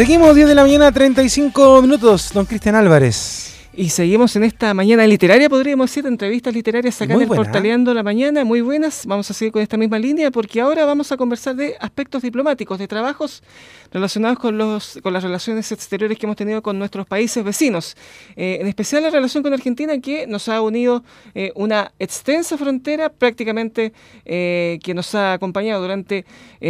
Seguimos 0.00 0.34
10 0.34 0.48
de 0.48 0.54
la 0.54 0.62
mañana, 0.62 0.90
35 0.90 1.82
minutos, 1.82 2.30
don 2.32 2.46
Cristian 2.46 2.74
Álvarez. 2.74 3.49
Y 3.80 3.88
seguimos 3.88 4.36
en 4.36 4.44
esta 4.44 4.74
mañana 4.74 5.06
literaria, 5.06 5.48
podríamos 5.48 5.88
decir, 5.88 6.04
entrevistas 6.06 6.52
literarias 6.52 7.00
acá 7.00 7.14
en 7.14 7.22
el 7.22 7.28
Portaleando 7.28 7.94
la 7.94 8.02
Mañana, 8.02 8.44
muy 8.44 8.60
buenas. 8.60 9.06
Vamos 9.06 9.30
a 9.30 9.32
seguir 9.32 9.52
con 9.54 9.62
esta 9.62 9.78
misma 9.78 9.98
línea 9.98 10.30
porque 10.30 10.60
ahora 10.60 10.84
vamos 10.84 11.10
a 11.12 11.16
conversar 11.16 11.56
de 11.56 11.76
aspectos 11.80 12.20
diplomáticos, 12.20 12.78
de 12.78 12.86
trabajos 12.86 13.42
relacionados 13.90 14.38
con, 14.38 14.58
los, 14.58 14.98
con 15.02 15.14
las 15.14 15.22
relaciones 15.22 15.72
exteriores 15.72 16.18
que 16.18 16.26
hemos 16.26 16.36
tenido 16.36 16.60
con 16.60 16.78
nuestros 16.78 17.06
países 17.06 17.42
vecinos. 17.42 17.96
Eh, 18.36 18.58
en 18.60 18.66
especial 18.66 19.02
la 19.02 19.08
relación 19.08 19.42
con 19.42 19.54
Argentina 19.54 19.98
que 19.98 20.26
nos 20.26 20.50
ha 20.50 20.60
unido 20.60 21.02
eh, 21.34 21.50
una 21.54 21.90
extensa 21.98 22.58
frontera 22.58 23.08
prácticamente 23.08 23.94
eh, 24.26 24.78
que 24.84 24.92
nos 24.92 25.14
ha 25.14 25.32
acompañado 25.32 25.80
durante 25.80 26.26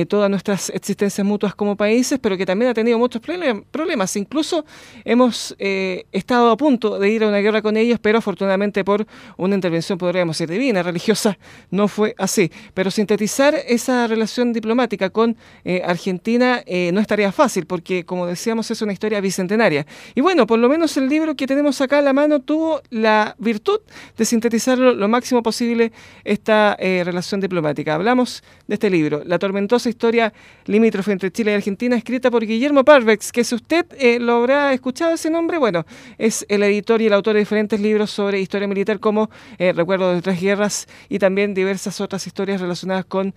todas 0.09 0.31
nuestras 0.31 0.70
existencias 0.70 1.27
mutuas 1.27 1.56
como 1.56 1.77
países, 1.77 2.20
pero 2.20 2.37
que 2.37 2.47
también 2.47 2.70
ha 2.70 2.75
tenido 2.75 2.97
muchos 2.97 3.20
problemas. 3.20 4.15
Incluso 4.15 4.65
hemos 5.05 5.56
estado 5.59 6.53
a 6.53 6.56
punto 6.56 7.00
de 7.01 7.11
ir 7.11 7.25
a 7.25 7.29
una 7.29 7.39
guerra 7.39 7.63
con 7.63 7.77
ellos, 7.77 7.99
pero 8.01 8.19
afortunadamente 8.19 8.85
por 8.85 9.07
una 9.37 9.55
intervención, 9.55 9.99
podríamos 9.99 10.39
decir, 10.39 10.51
divina, 10.51 10.83
religiosa, 10.83 11.39
no 11.71 11.89
fue 11.89 12.15
así. 12.19 12.51
Pero 12.75 12.91
sintetizar 12.91 13.55
esa 13.67 14.07
relación 14.07 14.53
diplomática 14.53 15.11
con 15.11 15.37
Argentina 15.85 16.63
no 16.93 17.01
es 17.01 17.07
tarea 17.07 17.33
fácil, 17.33 17.67
porque 17.67 18.05
como 18.05 18.27
decíamos 18.27 18.71
es 18.71 18.83
una 18.83 18.93
historia 18.93 19.21
bicentenaria. 19.21 19.87
Y 20.15 20.21
bueno, 20.21 20.47
por 20.47 20.59
lo 20.59 20.69
menos 20.69 20.97
el 20.97 21.09
libro 21.09 21.35
que 21.35 21.47
tenemos 21.47 21.81
acá 21.81 21.99
a 21.99 22.03
la 22.03 22.13
mano 22.13 22.41
tuvo 22.41 22.83
la 22.91 23.35
virtud 23.39 23.81
de 24.17 24.25
sintetizar 24.25 24.79
lo 24.79 25.09
máximo 25.09 25.43
posible 25.43 25.93
esta 26.25 26.77
eh, 26.79 27.03
relación 27.05 27.41
diplomática. 27.41 27.95
Hablamos 27.95 28.42
de 28.67 28.75
este 28.75 28.91
libro, 28.91 29.23
La 29.25 29.39
tormentosa 29.39 29.89
historia 29.89 30.33
limítrofe 30.67 31.12
entre 31.12 31.31
Chile 31.31 31.53
y 31.53 31.55
Argentina, 31.55 31.97
escrita 31.97 32.31
por 32.31 32.45
Guillermo 32.45 32.85
Parvex, 32.85 33.33
que 33.33 33.45
si 33.45 33.55
usted 33.55 33.87
eh, 33.98 34.19
lo 34.19 34.35
habrá 34.35 34.73
escuchado 34.73 35.14
ese 35.14 35.31
nombre, 35.31 35.59
bueno, 35.59 35.85
es 36.19 36.45
el 36.48 36.62
editor 36.62 36.80
y 37.00 37.06
el 37.06 37.12
autor 37.12 37.34
de 37.34 37.41
diferentes 37.41 37.81
libros 37.81 38.11
sobre 38.11 38.41
historia 38.41 38.67
militar 38.67 39.00
como 39.00 39.31
eh, 39.59 39.73
Recuerdo 39.73 40.14
de 40.14 40.23
tres 40.23 40.41
guerras 40.41 40.89
y 41.09 41.19
también 41.19 41.55
diversas 41.55 42.00
otras 42.00 42.27
historias 42.27 42.61
relacionadas 42.61 43.05
con 43.05 43.34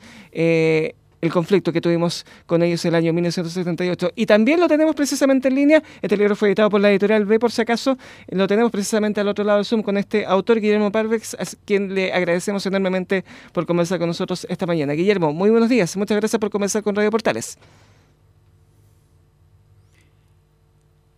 el 1.23 1.31
conflicto 1.31 1.71
que 1.71 1.80
tuvimos 1.80 2.25
con 2.45 2.61
ellos 2.64 2.83
el 2.83 2.95
año 2.95 3.14
1978. 3.14 4.11
Y 4.14 4.25
también 4.25 4.59
lo 4.59 4.67
tenemos 4.67 4.94
precisamente 4.94 5.47
en 5.47 5.55
línea, 5.55 5.81
este 6.02 6.17
libro 6.17 6.36
fue 6.36 6.49
editado 6.49 6.69
por 6.69 6.81
la 6.81 6.91
editorial 6.91 7.23
B 7.23 7.39
por 7.39 7.49
si 7.49 7.61
acaso, 7.61 7.97
lo 8.27 8.45
tenemos 8.45 8.69
precisamente 8.73 9.21
al 9.21 9.30
otro 9.30 9.45
lado 9.45 9.59
del 9.59 9.66
Zoom 9.66 9.83
con 9.83 9.97
este 9.97 10.25
autor 10.25 10.59
Guillermo 10.59 10.91
Parvex, 10.91 11.36
a 11.36 11.45
quien 11.64 11.95
le 11.95 12.11
agradecemos 12.11 12.66
enormemente 12.66 13.23
por 13.53 13.66
conversar 13.66 13.99
con 13.99 14.08
nosotros 14.08 14.45
esta 14.49 14.66
mañana. 14.66 14.91
Guillermo, 14.94 15.31
muy 15.31 15.49
buenos 15.49 15.69
días, 15.69 15.95
muchas 15.95 16.17
gracias 16.17 16.38
por 16.41 16.49
conversar 16.49 16.83
con 16.83 16.94
Radio 16.94 17.09
Portales. 17.09 17.58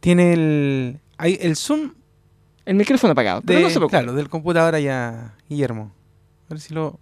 Tiene 0.01 0.99
el 1.17 1.55
Zoom... 1.55 2.04
El 2.65 2.75
micrófono 2.75 3.11
apagado, 3.11 3.41
pero 3.45 3.59
no 3.59 3.69
se 3.69 3.79
Claro, 3.79 4.13
del 4.13 4.27
computador 4.27 4.77
ya, 4.79 5.35
Guillermo. 5.47 5.91
A 6.49 6.53
ver 6.53 6.59
si 6.59 6.73
lo... 6.73 6.99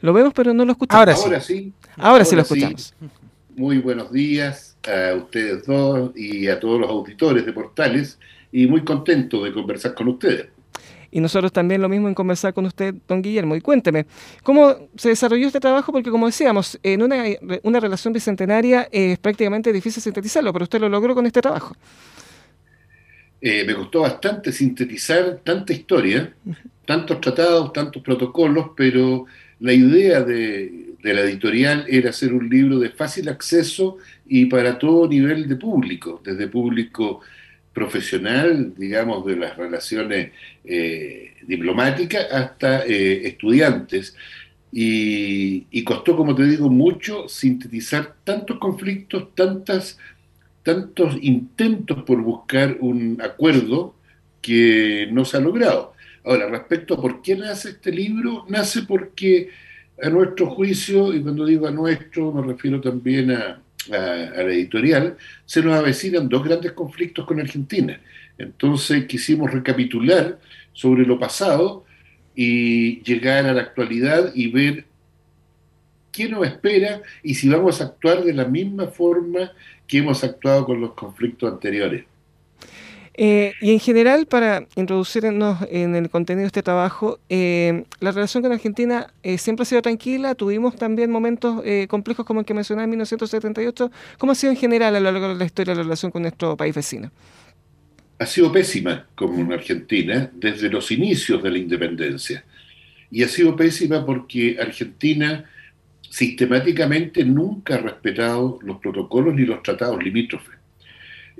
Lo 0.00 0.12
vemos, 0.12 0.32
pero 0.32 0.54
no 0.54 0.64
lo 0.64 0.72
escuchamos. 0.72 1.24
Ahora 1.24 1.40
sí. 1.40 1.72
Ahora 1.96 2.24
sí, 2.24 2.36
lo 2.36 2.42
escuchamos. 2.42 2.94
Muy 3.56 3.78
buenos 3.78 4.12
días 4.12 4.76
a 4.86 5.14
ustedes 5.14 5.66
dos 5.66 6.12
y 6.16 6.46
a 6.46 6.60
todos 6.60 6.80
los 6.80 6.88
auditores 6.88 7.44
de 7.44 7.52
Portales 7.52 8.18
y 8.52 8.66
muy 8.66 8.84
contento 8.84 9.42
de 9.42 9.52
conversar 9.52 9.94
con 9.94 10.08
ustedes. 10.08 10.46
Y 11.10 11.20
nosotros 11.20 11.52
también 11.52 11.80
lo 11.80 11.88
mismo 11.88 12.06
en 12.08 12.14
conversar 12.14 12.54
con 12.54 12.66
usted, 12.66 12.94
don 13.08 13.22
Guillermo. 13.22 13.56
Y 13.56 13.60
cuénteme, 13.60 14.06
¿cómo 14.42 14.76
se 14.96 15.08
desarrolló 15.08 15.46
este 15.46 15.58
trabajo? 15.58 15.90
Porque 15.90 16.10
como 16.10 16.26
decíamos, 16.26 16.78
en 16.82 17.02
una, 17.02 17.24
una 17.62 17.80
relación 17.80 18.12
bicentenaria 18.12 18.88
es 18.92 19.18
prácticamente 19.18 19.72
difícil 19.72 20.02
sintetizarlo, 20.02 20.52
pero 20.52 20.64
usted 20.64 20.80
lo 20.80 20.88
logró 20.88 21.14
con 21.14 21.26
este 21.26 21.40
trabajo. 21.40 21.74
Eh, 23.40 23.64
me 23.64 23.74
costó 23.74 24.00
bastante 24.00 24.50
sintetizar 24.50 25.40
tanta 25.44 25.72
historia, 25.72 26.32
tantos 26.84 27.20
tratados, 27.20 27.72
tantos 27.72 28.02
protocolos, 28.02 28.70
pero 28.76 29.26
la 29.60 29.72
idea 29.72 30.22
de, 30.22 30.94
la 31.02 31.20
editorial 31.20 31.86
era 31.88 32.10
hacer 32.10 32.32
un 32.32 32.48
libro 32.48 32.78
de 32.78 32.90
fácil 32.90 33.28
acceso 33.28 33.98
y 34.26 34.46
para 34.46 34.78
todo 34.78 35.08
nivel 35.08 35.48
de 35.48 35.56
público, 35.56 36.20
desde 36.24 36.48
público 36.48 37.20
profesional, 37.72 38.74
digamos, 38.76 39.24
de 39.24 39.36
las 39.36 39.56
relaciones 39.56 40.32
eh, 40.64 41.34
diplomáticas 41.46 42.26
hasta 42.32 42.84
eh, 42.84 43.28
estudiantes. 43.28 44.16
Y, 44.72 45.66
y, 45.70 45.84
costó, 45.84 46.16
como 46.16 46.34
te 46.34 46.44
digo, 46.44 46.68
mucho 46.68 47.28
sintetizar 47.28 48.16
tantos 48.24 48.58
conflictos, 48.58 49.34
tantas, 49.34 49.98
tantos 50.68 51.16
intentos 51.22 52.02
por 52.02 52.20
buscar 52.20 52.76
un 52.80 53.18
acuerdo 53.22 53.94
que 54.42 55.08
no 55.10 55.24
se 55.24 55.38
ha 55.38 55.40
logrado. 55.40 55.94
Ahora, 56.26 56.46
respecto 56.46 56.92
a 56.92 57.00
por 57.00 57.22
qué 57.22 57.36
nace 57.36 57.70
este 57.70 57.90
libro, 57.90 58.44
nace 58.50 58.82
porque 58.82 59.48
a 60.02 60.10
nuestro 60.10 60.50
juicio, 60.50 61.14
y 61.14 61.22
cuando 61.22 61.46
digo 61.46 61.66
a 61.66 61.70
nuestro 61.70 62.32
me 62.32 62.46
refiero 62.46 62.82
también 62.82 63.30
a, 63.30 63.62
la 63.88 64.42
editorial, 64.42 65.16
se 65.46 65.62
nos 65.62 65.74
avecinan 65.74 66.28
dos 66.28 66.44
grandes 66.44 66.72
conflictos 66.72 67.24
con 67.24 67.40
Argentina. 67.40 67.98
Entonces 68.36 69.06
quisimos 69.06 69.50
recapitular 69.50 70.38
sobre 70.74 71.06
lo 71.06 71.18
pasado 71.18 71.86
y 72.34 73.02
llegar 73.04 73.46
a 73.46 73.54
la 73.54 73.62
actualidad 73.62 74.32
y 74.34 74.48
ver 74.48 74.84
qué 76.12 76.28
nos 76.28 76.46
espera 76.46 77.00
y 77.22 77.36
si 77.36 77.48
vamos 77.48 77.80
a 77.80 77.84
actuar 77.84 78.22
de 78.22 78.34
la 78.34 78.44
misma 78.44 78.88
forma 78.88 79.52
que 79.88 79.98
hemos 79.98 80.22
actuado 80.22 80.66
con 80.66 80.80
los 80.80 80.92
conflictos 80.92 81.50
anteriores. 81.50 82.04
Eh, 83.20 83.54
y 83.60 83.72
en 83.72 83.80
general, 83.80 84.26
para 84.26 84.68
introducirnos 84.76 85.58
en 85.72 85.96
el 85.96 86.08
contenido 86.08 86.42
de 86.42 86.46
este 86.46 86.62
trabajo, 86.62 87.18
eh, 87.28 87.82
la 87.98 88.12
relación 88.12 88.44
con 88.44 88.52
Argentina 88.52 89.12
eh, 89.24 89.38
siempre 89.38 89.64
ha 89.64 89.66
sido 89.66 89.82
tranquila, 89.82 90.36
tuvimos 90.36 90.76
también 90.76 91.10
momentos 91.10 91.64
complejos 91.88 92.24
como 92.24 92.38
el 92.38 92.46
que 92.46 92.54
mencionaba 92.54 92.84
en 92.84 92.90
1978. 92.90 93.90
¿Cómo 94.18 94.30
ha 94.30 94.34
sido 94.36 94.52
en 94.52 94.56
general 94.56 94.94
a 94.94 95.00
lo 95.00 95.10
largo 95.10 95.30
de 95.30 95.34
la 95.34 95.44
historia 95.44 95.74
la 95.74 95.82
relación 95.82 96.12
con 96.12 96.22
nuestro 96.22 96.56
país 96.56 96.76
vecino? 96.76 97.10
Ha 98.20 98.26
sido 98.26 98.52
pésima 98.52 99.08
como 99.16 99.40
en 99.40 99.52
Argentina 99.52 100.30
desde 100.34 100.68
los 100.68 100.92
inicios 100.92 101.42
de 101.42 101.50
la 101.50 101.58
independencia. 101.58 102.44
Y 103.10 103.24
ha 103.24 103.28
sido 103.28 103.56
pésima 103.56 104.06
porque 104.06 104.58
Argentina 104.60 105.44
sistemáticamente 106.08 107.24
nunca 107.24 107.74
ha 107.74 107.78
respetado 107.78 108.58
los 108.62 108.78
protocolos 108.78 109.34
ni 109.34 109.44
los 109.44 109.62
tratados 109.62 110.02
limítrofes. 110.02 110.58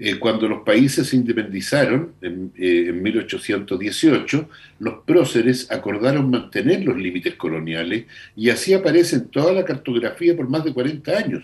Eh, 0.01 0.17
cuando 0.21 0.47
los 0.47 0.63
países 0.63 1.09
se 1.09 1.17
independizaron 1.17 2.13
en, 2.23 3.03
1818, 3.03 4.39
eh, 4.39 4.47
los 4.79 5.03
próceres 5.05 5.71
acordaron 5.73 6.31
mantener 6.31 6.85
los 6.85 6.97
límites 6.97 7.35
coloniales 7.35 8.05
y 8.37 8.51
así 8.51 8.75
aparece 8.75 9.17
en 9.17 9.29
toda 9.29 9.53
la 9.53 9.65
cartografía 9.65 10.37
por 10.37 10.49
más 10.49 10.65
de 10.65 10.73
40 10.73 11.19
años, 11.19 11.43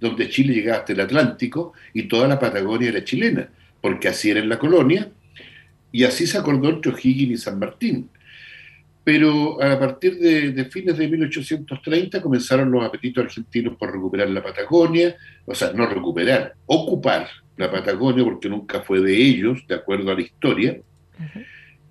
donde 0.00 0.30
Chile 0.30 0.54
llegaba 0.54 0.78
hasta 0.78 0.94
el 0.94 1.00
Atlántico 1.00 1.74
y 1.92 2.04
toda 2.04 2.26
la 2.28 2.38
Patagonia 2.38 2.88
era 2.88 3.04
chilena, 3.04 3.50
porque 3.82 4.08
así 4.08 4.30
era 4.30 4.40
en 4.40 4.48
la 4.48 4.58
colonia 4.58 5.10
y 5.92 6.04
así 6.04 6.26
se 6.26 6.38
acordó 6.38 6.70
entre 6.70 6.92
O'Higgins 6.92 7.32
y 7.32 7.36
San 7.36 7.58
Martín. 7.58 8.08
Pero 9.06 9.62
a 9.62 9.78
partir 9.78 10.18
de, 10.18 10.50
de, 10.50 10.64
fines 10.64 10.98
de 10.98 11.06
1830 11.06 12.20
comenzaron 12.20 12.72
los 12.72 12.84
apetitos 12.84 13.26
argentinos 13.26 13.76
por 13.76 13.92
recuperar 13.92 14.28
la 14.30 14.42
Patagonia, 14.42 15.14
o 15.44 15.54
sea, 15.54 15.72
no 15.72 15.86
recuperar, 15.86 16.56
ocupar 16.66 17.28
la 17.56 17.70
Patagonia, 17.70 18.24
porque 18.24 18.48
nunca 18.48 18.80
fue 18.80 19.00
de 19.00 19.16
ellos, 19.16 19.64
de 19.68 19.76
acuerdo 19.76 20.10
a 20.10 20.16
la 20.16 20.22
historia. 20.22 20.80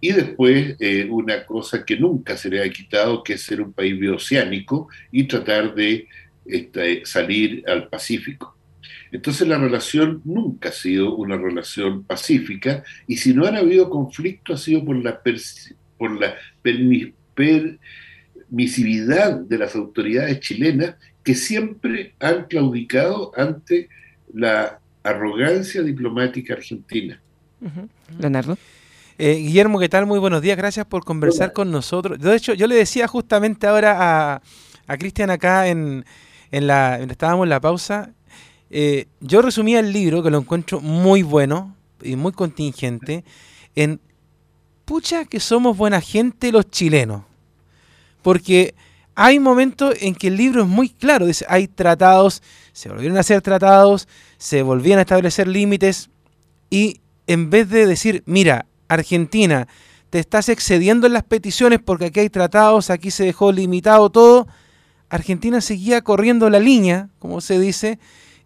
Y 0.02 0.12
después 0.12 0.76
eh, 0.78 1.08
una 1.10 1.46
cosa 1.46 1.86
que 1.86 1.96
nunca 1.96 2.36
se 2.36 2.50
le 2.50 2.62
ha 2.62 2.70
quitado, 2.70 3.24
que 3.24 3.36
es 3.36 3.44
ser 3.44 3.62
un 3.62 3.72
país 3.72 3.98
bioceánico 3.98 4.90
y 5.10 5.24
tratar 5.24 5.74
de 5.74 6.10
este, 6.46 7.06
salir 7.06 7.64
al 7.66 7.88
Pacífico. 7.88 8.58
Entonces 9.14 9.48
la 9.48 9.58
relación 9.58 10.22
nunca 10.26 10.68
ha 10.68 10.74
sido 10.74 11.16
una 11.16 11.38
relación 11.38 12.04
pacífica 12.04 12.84
y 13.08 13.16
si 13.16 13.34
no 13.34 13.46
han 13.46 13.56
habido 13.56 13.90
conflicto 13.90 14.54
ha 14.54 14.58
sido 14.58 14.84
por 14.84 15.02
la, 15.02 15.22
por 15.98 16.20
la 16.20 16.36
permisividad 16.62 19.40
de 19.40 19.58
las 19.58 19.76
autoridades 19.76 20.40
chilenas 20.40 20.96
que 21.24 21.36
siempre 21.36 22.14
han 22.20 22.46
claudicado 22.46 23.32
ante 23.36 23.90
la 24.34 24.80
arrogancia 25.04 25.82
diplomática 25.82 26.54
argentina. 26.54 27.20
Leonardo. 28.20 28.58
Eh, 29.18 29.36
Guillermo, 29.36 29.80
¿qué 29.80 29.88
tal? 29.88 30.06
Muy 30.06 30.20
buenos 30.20 30.42
días, 30.42 30.58
gracias 30.58 30.86
por 30.86 31.06
conversar 31.06 31.54
con 31.54 31.72
nosotros. 31.72 32.20
De 32.20 32.36
hecho, 32.36 32.54
yo 32.54 32.68
le 32.68 32.76
decía 32.76 33.08
justamente 33.08 33.66
ahora 33.66 34.42
a, 34.88 34.98
Cristian 34.98 35.30
acá 35.30 35.68
en, 35.68 36.06
en 36.52 36.68
la, 36.68 36.98
estábamos 36.98 37.46
en 37.46 37.50
la 37.50 37.62
pausa, 37.62 38.12
eh, 38.70 39.08
yo 39.22 39.42
resumía 39.42 39.80
el 39.80 39.94
libro, 39.94 40.22
que 40.22 40.30
lo 40.30 40.38
encuentro 40.38 40.82
muy 40.82 41.24
bueno 41.24 41.76
y 42.04 42.16
muy 42.16 42.34
contingente, 42.34 43.24
en 43.76 44.02
pucha 44.86 45.26
que 45.26 45.40
somos 45.40 45.76
buena 45.76 46.00
gente 46.00 46.52
los 46.52 46.70
chilenos. 46.70 47.24
Porque 48.22 48.76
hay 49.16 49.40
momentos 49.40 49.96
en 50.00 50.16
que 50.16 50.28
el 50.28 50.38
libro 50.38 50.62
es 50.62 50.68
muy 50.68 50.90
claro, 50.90 51.26
dice, 51.26 51.46
hay 51.50 51.68
tratados, 51.68 52.42
se 52.72 52.90
volvieron 52.90 53.18
a 53.18 53.22
hacer 53.22 53.42
tratados, 53.42 54.08
se 54.38 54.62
volvían 54.62 55.00
a 55.00 55.04
establecer 55.04 55.48
límites 55.48 56.10
y 56.70 57.02
en 57.28 57.50
vez 57.50 57.70
de 57.70 57.86
decir, 57.86 58.24
mira, 58.26 58.66
Argentina, 58.88 59.68
te 60.10 60.20
estás 60.20 60.50
excediendo 60.50 61.08
en 61.08 61.14
las 61.14 61.24
peticiones 61.24 61.80
porque 61.84 62.06
aquí 62.06 62.22
hay 62.22 62.30
tratados, 62.30 62.90
aquí 62.90 63.12
se 63.12 63.26
dejó 63.26 63.52
limitado 63.52 64.10
todo, 64.10 64.48
Argentina 65.10 65.62
seguía 65.62 66.02
corriendo 66.02 66.50
la 66.50 66.60
línea, 66.60 67.10
como 67.20 67.42
se 67.42 67.60
dice, 67.60 68.00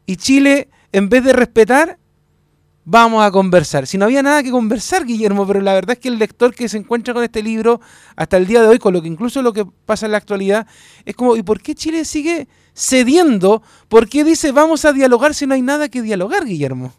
y 0.05 0.15
Chile, 0.15 0.69
en 0.91 1.09
vez 1.09 1.23
de 1.23 1.33
respetar, 1.33 1.98
vamos 2.89 3.23
a 3.23 3.29
conversar. 3.29 3.85
Si 3.85 3.99
no 3.99 4.05
había 4.05 4.23
nada 4.23 4.41
que 4.41 4.49
conversar, 4.49 5.05
Guillermo, 5.05 5.45
pero 5.45 5.61
la 5.61 5.75
verdad 5.75 5.91
es 5.91 5.99
que 5.99 6.07
el 6.07 6.17
lector 6.17 6.55
que 6.55 6.67
se 6.67 6.77
encuentra 6.77 7.13
con 7.13 7.23
este 7.23 7.43
libro 7.43 7.79
hasta 8.15 8.37
el 8.37 8.47
día 8.47 8.61
de 8.61 8.67
hoy, 8.67 8.79
con 8.79 8.93
lo 8.93 9.01
que 9.01 9.07
incluso 9.07 9.43
lo 9.43 9.53
que 9.53 9.63
pasa 9.85 10.07
en 10.07 10.13
la 10.13 10.17
actualidad, 10.17 10.65
es 11.05 11.15
como, 11.15 11.35
¿y 11.35 11.43
por 11.43 11.61
qué 11.61 11.75
Chile 11.75 12.03
sigue 12.03 12.47
cediendo? 12.73 13.61
¿Por 13.87 14.09
qué 14.09 14.23
dice 14.23 14.51
vamos 14.51 14.85
a 14.85 14.93
dialogar 14.93 15.35
si 15.35 15.45
no 15.45 15.53
hay 15.53 15.61
nada 15.61 15.87
que 15.87 16.01
dialogar, 16.01 16.45
Guillermo? 16.45 16.91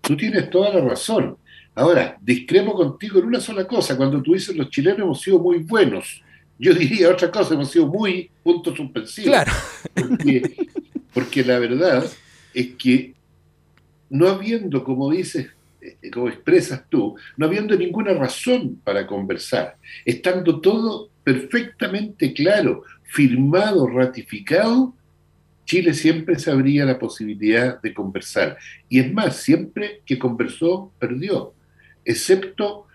Tú 0.00 0.16
tienes 0.16 0.50
toda 0.50 0.74
la 0.74 0.80
razón. 0.80 1.36
Ahora, 1.76 2.18
discrepo 2.20 2.74
contigo 2.74 3.20
en 3.20 3.26
una 3.26 3.40
sola 3.40 3.64
cosa. 3.66 3.96
Cuando 3.96 4.20
tú 4.20 4.34
dices 4.34 4.56
los 4.56 4.70
chilenos 4.70 5.00
hemos 5.00 5.20
sido 5.20 5.38
muy 5.38 5.58
buenos, 5.58 6.20
yo 6.58 6.74
diría 6.74 7.10
otra 7.10 7.30
cosa, 7.30 7.54
hemos 7.54 7.70
sido 7.70 7.86
muy 7.86 8.28
puntos 8.42 8.76
suspensivos. 8.76 9.30
Claro. 9.30 9.52
Porque, 9.94 10.68
porque 11.14 11.44
la 11.44 11.60
verdad 11.60 12.04
es 12.52 12.74
que 12.74 13.15
no 14.10 14.28
habiendo, 14.28 14.84
como 14.84 15.10
dices, 15.10 15.48
eh, 15.80 16.10
como 16.10 16.28
expresas 16.28 16.84
tú, 16.88 17.16
no 17.36 17.46
habiendo 17.46 17.76
ninguna 17.76 18.14
razón 18.14 18.80
para 18.84 19.06
conversar, 19.06 19.76
estando 20.04 20.60
todo 20.60 21.10
perfectamente 21.24 22.32
claro, 22.32 22.84
firmado, 23.04 23.86
ratificado, 23.88 24.94
Chile 25.64 25.94
siempre 25.94 26.38
sabría 26.38 26.84
la 26.84 26.98
posibilidad 26.98 27.82
de 27.82 27.92
conversar. 27.92 28.56
Y 28.88 29.00
es 29.00 29.12
más, 29.12 29.36
siempre 29.36 30.02
que 30.06 30.18
conversó, 30.18 30.92
perdió, 31.00 31.54
excepto 32.04 32.86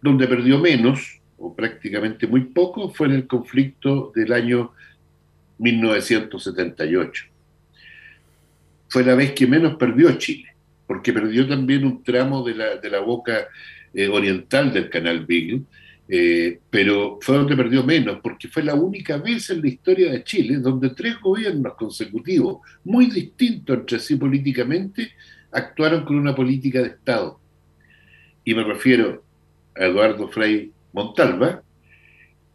donde 0.00 0.28
perdió 0.28 0.58
menos, 0.58 1.20
o 1.36 1.54
prácticamente 1.54 2.26
muy 2.28 2.44
poco, 2.44 2.90
fue 2.90 3.08
en 3.08 3.14
el 3.14 3.26
conflicto 3.26 4.12
del 4.14 4.32
año 4.32 4.72
1978 5.58 7.27
fue 8.88 9.04
la 9.04 9.14
vez 9.14 9.32
que 9.32 9.46
menos 9.46 9.76
perdió 9.76 10.16
Chile, 10.18 10.48
porque 10.86 11.12
perdió 11.12 11.46
también 11.46 11.84
un 11.84 12.02
tramo 12.02 12.42
de 12.42 12.54
la, 12.54 12.76
de 12.76 12.90
la 12.90 13.00
boca 13.00 13.48
eh, 13.92 14.08
oriental 14.08 14.72
del 14.72 14.90
canal 14.90 15.26
Beagle, 15.26 15.62
eh, 16.10 16.60
pero 16.70 17.18
fue 17.20 17.36
donde 17.36 17.54
perdió 17.56 17.84
menos, 17.84 18.18
porque 18.22 18.48
fue 18.48 18.62
la 18.62 18.74
única 18.74 19.18
vez 19.18 19.50
en 19.50 19.60
la 19.60 19.68
historia 19.68 20.10
de 20.10 20.24
Chile 20.24 20.56
donde 20.56 20.90
tres 20.90 21.20
gobiernos 21.20 21.74
consecutivos, 21.74 22.58
muy 22.84 23.06
distintos 23.06 23.76
entre 23.76 23.98
sí 23.98 24.16
políticamente, 24.16 25.12
actuaron 25.52 26.04
con 26.04 26.16
una 26.16 26.34
política 26.34 26.80
de 26.80 26.88
Estado. 26.88 27.38
Y 28.44 28.54
me 28.54 28.64
refiero 28.64 29.22
a 29.76 29.84
Eduardo 29.84 30.28
Frei 30.28 30.72
Montalva, 30.92 31.62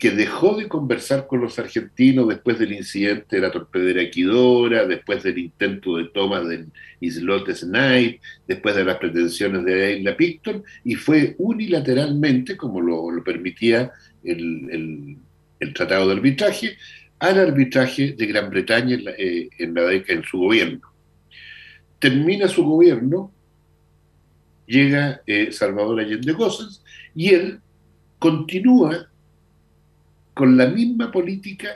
que 0.04 0.12
dejó 0.12 0.58
de 0.58 0.68
conversar 0.68 1.28
con 1.28 1.40
los 1.40 1.58
argentinos 1.60 2.28
después 2.28 2.60
del 2.60 2.74
incidente 2.74 3.38
de 3.38 3.42
la 3.42 3.54
torpedera 3.54 4.02
Equidora, 4.02 4.86
después 4.86 5.24
del 5.24 5.38
intento 5.38 5.96
de 5.96 6.10
toma 6.10 6.42
del 6.42 6.74
islote 7.00 7.56
Snipe, 7.56 8.20
después 8.46 8.76
de 8.76 8.84
las 8.84 8.98
pretensiones 8.98 9.64
de 9.64 9.76
la 9.78 9.92
isla 9.92 10.18
Picton, 10.18 10.62
y 10.84 10.96
fue 10.96 11.36
unilateralmente, 11.38 12.58
como 12.58 12.82
lo, 12.82 13.24
permitía 13.24 13.94
el, 14.26 15.20
tratado 15.74 16.10
de 16.10 16.16
arbitraje, 16.16 16.76
al 17.20 17.40
arbitraje 17.40 18.12
de 18.12 18.26
Gran 18.26 18.50
Bretaña 18.50 18.96
en, 18.96 19.06
la, 19.06 19.12
eh, 19.12 19.48
en, 19.58 19.74
en 19.78 20.24
su 20.26 20.38
gobierno. 20.38 20.82
Termina 22.00 22.50
su 22.50 22.66
gobierno, 22.66 23.32
llega 24.66 25.22
eh, 25.26 25.54
Salvador 25.54 26.02
Allende 26.02 26.34
Cosas, 26.34 26.84
y 27.16 27.30
él 27.30 27.62
continúa 28.20 29.08
con 30.33 30.57
la 30.57 30.68
misma 30.68 31.12
política 31.12 31.69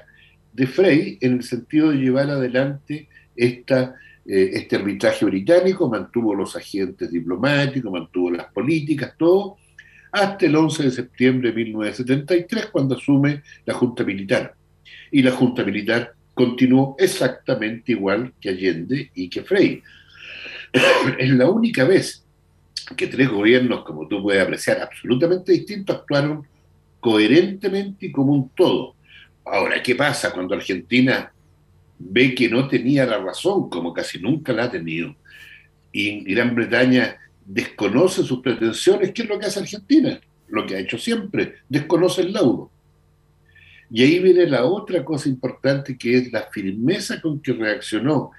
de 0.53 0.67
Frey 0.67 1.17
en 1.21 1.33
el 1.33 1.43
sentido 1.43 1.91
de 1.91 1.97
llevar 1.97 2.29
adelante 2.29 3.07
esta, 3.35 3.95
eh, 4.25 4.51
este 4.53 4.75
arbitraje 4.75 5.25
británico, 5.25 5.89
mantuvo 5.89 6.33
los 6.33 6.55
agentes 6.55 7.11
diplomáticos, 7.11 7.91
mantuvo 7.91 8.31
las 8.31 8.51
políticas, 8.51 9.13
todo, 9.17 9.57
hasta 10.11 10.45
el 10.45 10.55
11 10.55 10.83
de 10.83 10.91
septiembre 10.91 11.49
de 11.49 11.55
1973, 11.55 12.67
cuando 12.67 12.95
asume 12.95 13.43
la 13.65 13.73
Junta 13.73 14.03
Militar. 14.03 14.55
Y 15.11 15.21
la 15.21 15.31
Junta 15.31 15.63
Militar 15.63 16.13
continuó 16.33 16.95
exactamente 16.97 17.91
igual 17.91 18.33
que 18.39 18.49
Allende 18.49 19.11
y 19.13 19.29
que 19.29 19.43
Frey. 19.43 19.83
es 21.19 21.29
la 21.29 21.49
única 21.49 21.83
vez 21.83 22.25
que 22.95 23.07
tres 23.07 23.29
gobiernos, 23.29 23.83
como 23.83 24.07
tú 24.07 24.21
puedes 24.21 24.41
apreciar, 24.41 24.79
absolutamente 24.81 25.51
distintos, 25.51 25.97
actuaron 25.97 26.47
coherentemente 27.07 28.07
y 28.07 28.11
como 28.11 28.33
un 28.33 28.49
todo. 28.49 28.93
Ahora, 29.45 29.81
¿qué 29.81 29.95
pasa 29.95 30.33
cuando 30.33 30.55
Argentina 30.55 31.31
ve 31.97 32.35
que 32.35 32.49
no 32.49 32.67
tenía 32.67 33.05
la 33.05 33.17
razón, 33.17 33.69
como 33.69 33.93
casi 33.93 34.19
nunca 34.19 34.51
la 34.51 34.65
ha 34.65 34.71
tenido, 34.71 35.15
y 35.93 36.21
Gran 36.25 36.53
Bretaña 36.53 37.15
desconoce 37.45 38.23
sus 38.23 38.41
pretensiones? 38.41 39.13
¿Qué 39.13 39.21
es 39.21 39.29
lo 39.29 39.39
que 39.39 39.45
hace 39.45 39.61
Argentina? 39.61 40.19
Lo 40.49 40.65
que 40.65 40.75
ha 40.75 40.79
hecho 40.79 40.97
siempre, 40.97 41.59
desconoce 41.69 42.23
el 42.23 42.33
laudo. 42.33 42.71
Y 43.89 44.03
ahí 44.03 44.19
viene 44.19 44.45
la 44.45 44.65
otra 44.65 45.05
cosa 45.05 45.29
importante 45.29 45.97
que 45.97 46.17
es 46.17 46.33
la 46.33 46.49
firmeza 46.51 47.21
con 47.21 47.39
que 47.39 47.53
reaccionó 47.53 48.31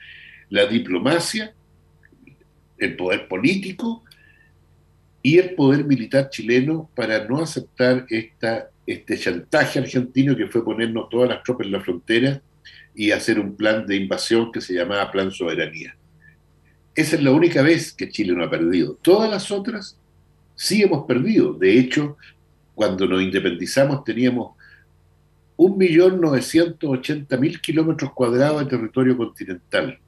la 0.50 0.66
diplomacia, 0.66 1.54
el 2.76 2.96
poder 2.96 3.28
político 3.28 4.04
y 5.22 5.38
el 5.38 5.54
poder 5.54 5.84
militar 5.84 6.30
chileno 6.30 6.90
para 6.94 7.26
no 7.26 7.42
aceptar 7.42 8.06
este 8.08 9.18
chantaje 9.18 9.80
argentino 9.80 10.36
que 10.36 10.46
fue 10.46 10.64
ponernos 10.64 11.08
todas 11.08 11.28
las 11.28 11.42
tropas 11.42 11.66
en 11.66 11.72
la 11.72 11.80
frontera 11.80 12.40
y 12.94 13.10
hacer 13.10 13.38
un 13.38 13.56
plan 13.56 13.86
de 13.86 13.96
invasión 13.96 14.52
que 14.52 14.60
se 14.60 14.74
llamaba 14.74 15.10
Plan 15.10 15.30
Soberanía. 15.30 15.96
Esa 16.94 17.16
es 17.16 17.22
la 17.22 17.30
única 17.30 17.62
vez 17.62 17.92
que 17.92 18.08
Chile 18.08 18.34
no 18.34 18.44
ha 18.44 18.50
perdido. 18.50 18.98
Todas 19.02 19.30
las 19.30 19.50
otras 19.50 19.98
sí 20.54 20.82
hemos 20.82 21.06
perdido. 21.06 21.52
De 21.52 21.78
hecho, 21.78 22.16
cuando 22.74 23.06
nos 23.06 23.22
independizamos 23.22 24.04
teníamos 24.04 24.56
1.980.000 25.56 27.60
kilómetros 27.60 28.12
cuadrados 28.12 28.64
de 28.64 28.70
territorio 28.70 29.16
continental. 29.16 29.98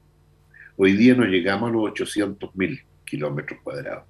Hoy 0.77 0.93
día 0.93 1.13
no 1.13 1.25
llegamos 1.25 1.69
a 1.69 1.73
los 1.73 1.83
800.000 1.91 2.83
kilómetros 3.05 3.59
cuadrados. 3.61 4.05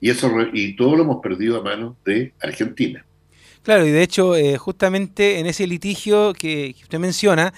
Y, 0.00 0.10
eso, 0.10 0.30
y 0.52 0.76
todo 0.76 0.96
lo 0.96 1.02
hemos 1.02 1.22
perdido 1.22 1.58
a 1.58 1.62
manos 1.62 1.96
de 2.04 2.32
Argentina. 2.40 3.04
Claro, 3.62 3.86
y 3.86 3.90
de 3.90 4.02
hecho, 4.02 4.36
eh, 4.36 4.56
justamente 4.56 5.38
en 5.38 5.46
ese 5.46 5.66
litigio 5.66 6.32
que, 6.32 6.74
usted 6.82 6.98
menciona, 6.98 7.52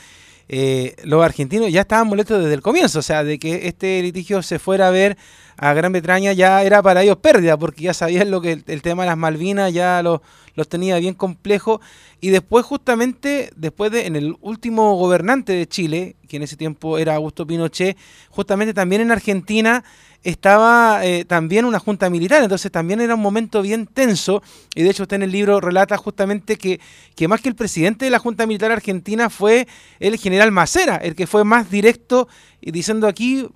eh, 0.49 0.97
los 1.05 1.25
argentinos 1.25 1.71
ya 1.71 1.83
estaban 1.83 2.09
molestos 2.09 2.41
desde 2.41 2.55
el 2.55 2.63
comienzo, 2.63 2.99
o 2.99 3.03
sea, 3.03 3.23
de 3.23 3.39
que 3.39 3.69
este 3.69 4.03
litigio 4.03 4.43
se 4.43 4.59
fuera 4.59 4.89
a 4.89 4.91
ver 4.91 5.17
a 5.57 5.75
Gran 5.75 5.93
Bretaña 5.93 6.33
ya 6.33 6.63
era 6.65 6.83
para 6.83 7.03
ellos 7.03 7.19
pérdida, 7.19 7.57
porque 7.57 7.85
ya 7.85 7.95
sabían 7.95 8.33
lo 8.33 8.41
que 8.41 8.63
el, 8.67 8.83
tema 8.83 9.05
de 9.05 9.11
las 9.11 9.17
Malvinas 9.17 9.73
ya 9.73 10.03
los, 10.03 10.21
los 10.57 10.69
tenía 10.69 10.99
bien 10.99 11.15
complejo. 11.15 11.81
Y 12.21 12.31
después, 12.31 12.65
justamente, 12.65 13.51
después 13.55 13.93
de 13.93 14.07
en 14.07 14.17
el 14.17 14.35
último 14.41 14.97
gobernante 14.97 15.53
de 15.53 15.69
Chile, 15.69 16.17
que 16.29 16.39
en 16.39 16.43
ese 16.43 16.57
tiempo 16.57 16.99
era 16.99 17.15
Augusto 17.15 17.47
Pinochet, 17.47 17.97
justamente 18.29 18.75
también 18.75 19.03
en 19.03 19.13
Argentina 19.13 19.85
estaba 20.23 21.05
eh, 21.05 21.25
también 21.25 21.65
una 21.65 21.79
junta 21.79 22.09
militar, 22.11 22.43
entonces 22.43 22.71
también 22.71 23.01
era 23.01 23.15
un 23.15 23.21
momento 23.21 23.63
bien 23.63 23.87
tenso, 23.87 24.43
y 24.75 24.83
de 24.83 24.91
hecho 24.91 25.05
usted 25.05 25.17
en 25.17 25.23
el 25.23 25.33
libro 25.33 25.61
relata 25.61 25.97
justamente 25.97 26.57
que, 26.57 26.81
que 27.15 27.29
más 27.29 27.41
que 27.41 27.49
el 27.49 27.55
presidente 27.55 28.05
de 28.05 28.11
la 28.11 28.19
junta 28.19 28.47
militar 28.47 28.73
argentina 28.73 29.31
fue 29.31 29.67
el 30.01 30.17
general 30.19 30.53
Macera, 30.53 30.97
el 30.97 31.15
que 31.15 31.27
fue 31.27 31.45
más 31.45 31.71
directo 31.71 32.29
diciendo 32.61 33.09
aquí 33.09 33.49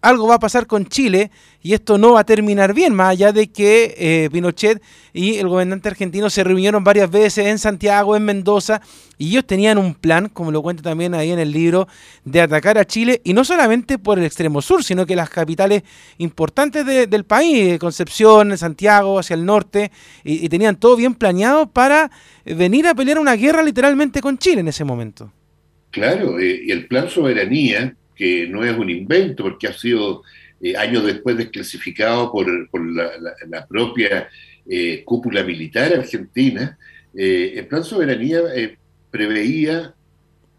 algo 0.00 0.28
va 0.28 0.36
a 0.36 0.40
pasar 0.40 0.66
con 0.66 0.86
Chile 0.86 1.30
y 1.62 1.74
esto 1.74 1.98
no 1.98 2.12
va 2.12 2.20
a 2.20 2.24
terminar 2.24 2.72
bien, 2.72 2.94
más 2.94 3.10
allá 3.10 3.32
de 3.32 3.50
que 3.50 3.94
eh, 3.98 4.30
Pinochet 4.32 4.82
y 5.12 5.36
el 5.36 5.48
gobernante 5.48 5.88
argentino 5.88 6.30
se 6.30 6.42
reunieron 6.42 6.82
varias 6.84 7.10
veces 7.10 7.46
en 7.46 7.58
Santiago, 7.58 8.16
en 8.16 8.24
Mendoza, 8.24 8.80
y 9.18 9.28
ellos 9.28 9.46
tenían 9.46 9.76
un 9.76 9.94
plan, 9.94 10.30
como 10.30 10.50
lo 10.50 10.62
cuenta 10.62 10.82
también 10.82 11.14
ahí 11.14 11.30
en 11.30 11.38
el 11.38 11.52
libro, 11.52 11.86
de 12.24 12.40
atacar 12.40 12.78
a 12.78 12.86
Chile, 12.86 13.20
y 13.24 13.34
no 13.34 13.44
solamente 13.44 13.98
por 13.98 14.18
el 14.18 14.24
extremo 14.24 14.62
sur, 14.62 14.82
sino 14.82 15.04
que 15.04 15.14
las 15.14 15.28
capitales 15.28 15.82
importantes 16.16 16.86
del 16.86 17.24
país, 17.24 17.78
Concepción, 17.78 18.56
Santiago, 18.56 19.18
hacia 19.18 19.34
el 19.34 19.44
norte, 19.44 19.90
y, 20.24 20.48
tenían 20.48 20.76
todo 20.76 20.96
bien 20.96 21.14
planeado 21.14 21.70
para 21.70 22.10
venir 22.44 22.86
a 22.86 22.94
pelear 22.94 23.18
una 23.18 23.34
guerra 23.34 23.62
literalmente 23.62 24.22
con 24.22 24.38
Chile 24.38 24.60
en 24.60 24.68
ese 24.68 24.84
momento. 24.84 25.30
Claro, 25.90 26.38
eh, 26.38 26.62
y 26.64 26.70
el 26.70 26.86
plan 26.86 27.10
soberanía 27.10 27.96
que 28.20 28.46
no 28.46 28.62
es 28.62 28.76
un 28.76 28.90
invento, 28.90 29.44
porque 29.44 29.66
ha 29.66 29.72
sido 29.72 30.22
eh, 30.60 30.76
años 30.76 31.06
después 31.06 31.38
desclasificado 31.38 32.30
por, 32.30 32.46
la, 32.94 33.66
propia 33.66 34.28
eh, 34.68 35.02
cúpula 35.06 35.42
militar 35.42 35.94
argentina, 35.94 36.76
eh, 37.16 37.54
el 37.56 37.66
plan 37.66 37.82
soberanía 37.82 38.42
preveía 39.10 39.94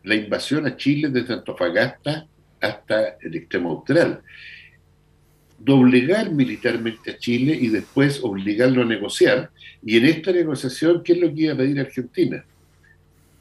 la 0.03 0.15
invasión 0.15 0.65
a 0.65 0.75
Chile 0.75 1.09
desde 1.09 1.35
Antofagasta 1.35 2.25
hasta 2.59 3.17
el 3.21 3.35
extremo 3.35 3.69
austral. 3.69 4.23
doblegar 5.59 6.31
militarmente 6.31 7.11
a 7.11 7.17
Chile 7.19 7.55
y 7.61 7.67
después 7.67 8.21
obligarlo 8.23 8.81
a 8.81 8.85
negociar. 8.85 9.51
Y 9.85 9.97
en 9.97 10.05
esta 10.05 10.31
negociación, 10.31 11.03
¿qué 11.03 11.13
es 11.13 11.19
lo 11.19 11.31
que 11.31 11.41
iba 11.41 11.53
a 11.53 11.57
pedir 11.57 11.79
Argentina? 11.79 12.43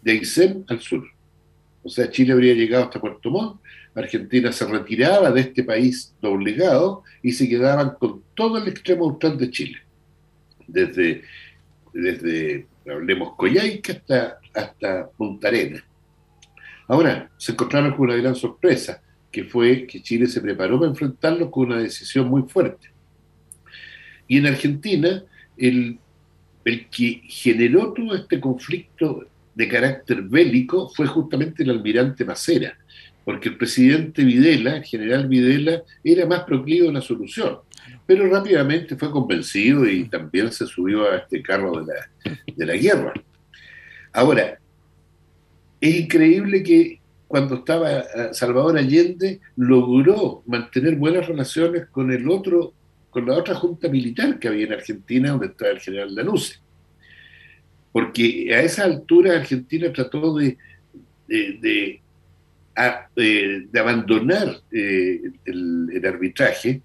De 0.03 0.13
Aysén 0.13 0.63
al 0.69 0.81
sur. 0.83 1.09
O 1.83 1.89
sea, 1.89 2.11
Chile 2.11 2.35
habría 2.35 2.53
llegado 2.53 2.85
hasta 2.85 3.01
Puerto 3.01 3.31
Montt, 3.31 3.63
Argentina 3.95 4.53
se 4.53 4.67
retiraba 4.67 5.31
de 5.31 5.41
este 5.41 5.65
país 5.65 6.15
doblegado 6.21 7.03
y 7.23 7.33
se 7.33 7.49
quedaban 7.49 7.97
con 7.99 8.23
todo 8.35 8.59
el 8.59 8.69
extremo 8.69 9.05
austral 9.07 9.37
de 9.37 9.51
Chile. 9.51 9.79
Desde, 10.67 11.23
desde 11.93 12.67
hablemos, 12.89 13.35
Coyhaique 13.37 13.93
hasta, 13.93 14.39
hasta 14.55 15.11
Punta 15.11 15.49
Arenas. 15.49 15.83
Ahora, 16.87 17.31
se 17.37 17.53
encontraron 17.53 17.93
con 17.93 18.09
una 18.09 18.17
gran 18.17 18.35
sorpresa 18.35 19.03
que 19.31 19.45
fue 19.45 19.87
que 19.87 20.03
Chile 20.03 20.27
se 20.27 20.41
preparó 20.41 20.79
para 20.79 20.91
enfrentarlo 20.91 21.51
con 21.51 21.67
una 21.67 21.79
decisión 21.79 22.29
muy 22.29 22.43
fuerte. 22.43 22.89
Y 24.27 24.39
en 24.39 24.47
Argentina, 24.47 25.23
el, 25.57 25.99
el 26.65 26.89
que 26.89 27.23
generó 27.29 27.93
todo 27.93 28.15
este 28.15 28.41
conflicto 28.41 29.27
de 29.55 29.69
carácter 29.69 30.23
bélico 30.23 30.89
fue 30.89 31.07
justamente 31.07 31.63
el 31.63 31.71
almirante 31.71 32.25
Macera, 32.25 32.77
porque 33.25 33.51
el 33.51 33.57
presidente 33.57 34.25
Videla, 34.25 34.77
el 34.77 34.85
general 34.85 35.29
Videla, 35.29 35.83
era 36.03 36.27
más 36.27 36.45
proclive 36.45 36.89
a 36.89 36.93
la 36.93 37.01
solución, 37.01 37.59
pero 38.07 38.29
rápidamente 38.29 38.97
fue 38.97 39.11
convencido 39.11 39.89
y 39.89 40.09
también 40.09 40.51
se 40.53 40.67
subió 40.67 41.11
a 41.11 41.19
este 41.19 41.43
carro 41.43 41.85
de 41.85 41.95
la, 41.95 42.35
de 42.57 42.67
la 42.67 42.75
guerra. 42.77 43.13
Ahora, 44.13 44.59
es 45.81 45.97
increíble 45.97 46.63
que 46.63 47.01
cuando 47.31 47.55
estaba 47.55 48.01
eh, 48.01 48.05
Salvador 48.33 48.77
Allende, 48.77 49.39
logró 49.55 50.43
mantener 50.47 50.97
buenas 50.97 51.29
relaciones 51.29 51.87
con 51.87 52.11
el 52.11 52.29
otro, 52.29 52.75
con 53.09 53.25
la 53.25 53.37
otra 53.37 53.55
junta 53.55 53.89
militar 53.89 54.41
que 54.41 54.49
había 54.49 54.67
en 54.67 54.73
Argentina, 54.73 55.31
donde 55.31 55.47
estaba 55.47 55.71
el 55.71 55.79
general 55.79 56.13
Danusse. 56.13 56.59
Porque 57.93 58.53
a 58.53 58.63
esa 58.63 58.83
altura 58.83 59.37
Argentina 59.37 59.93
trató 59.93 60.37
de, 60.37 60.59
abandonar 62.77 64.61
eh, 64.71 65.21
el, 65.45 66.03
arbitraje 66.05 66.83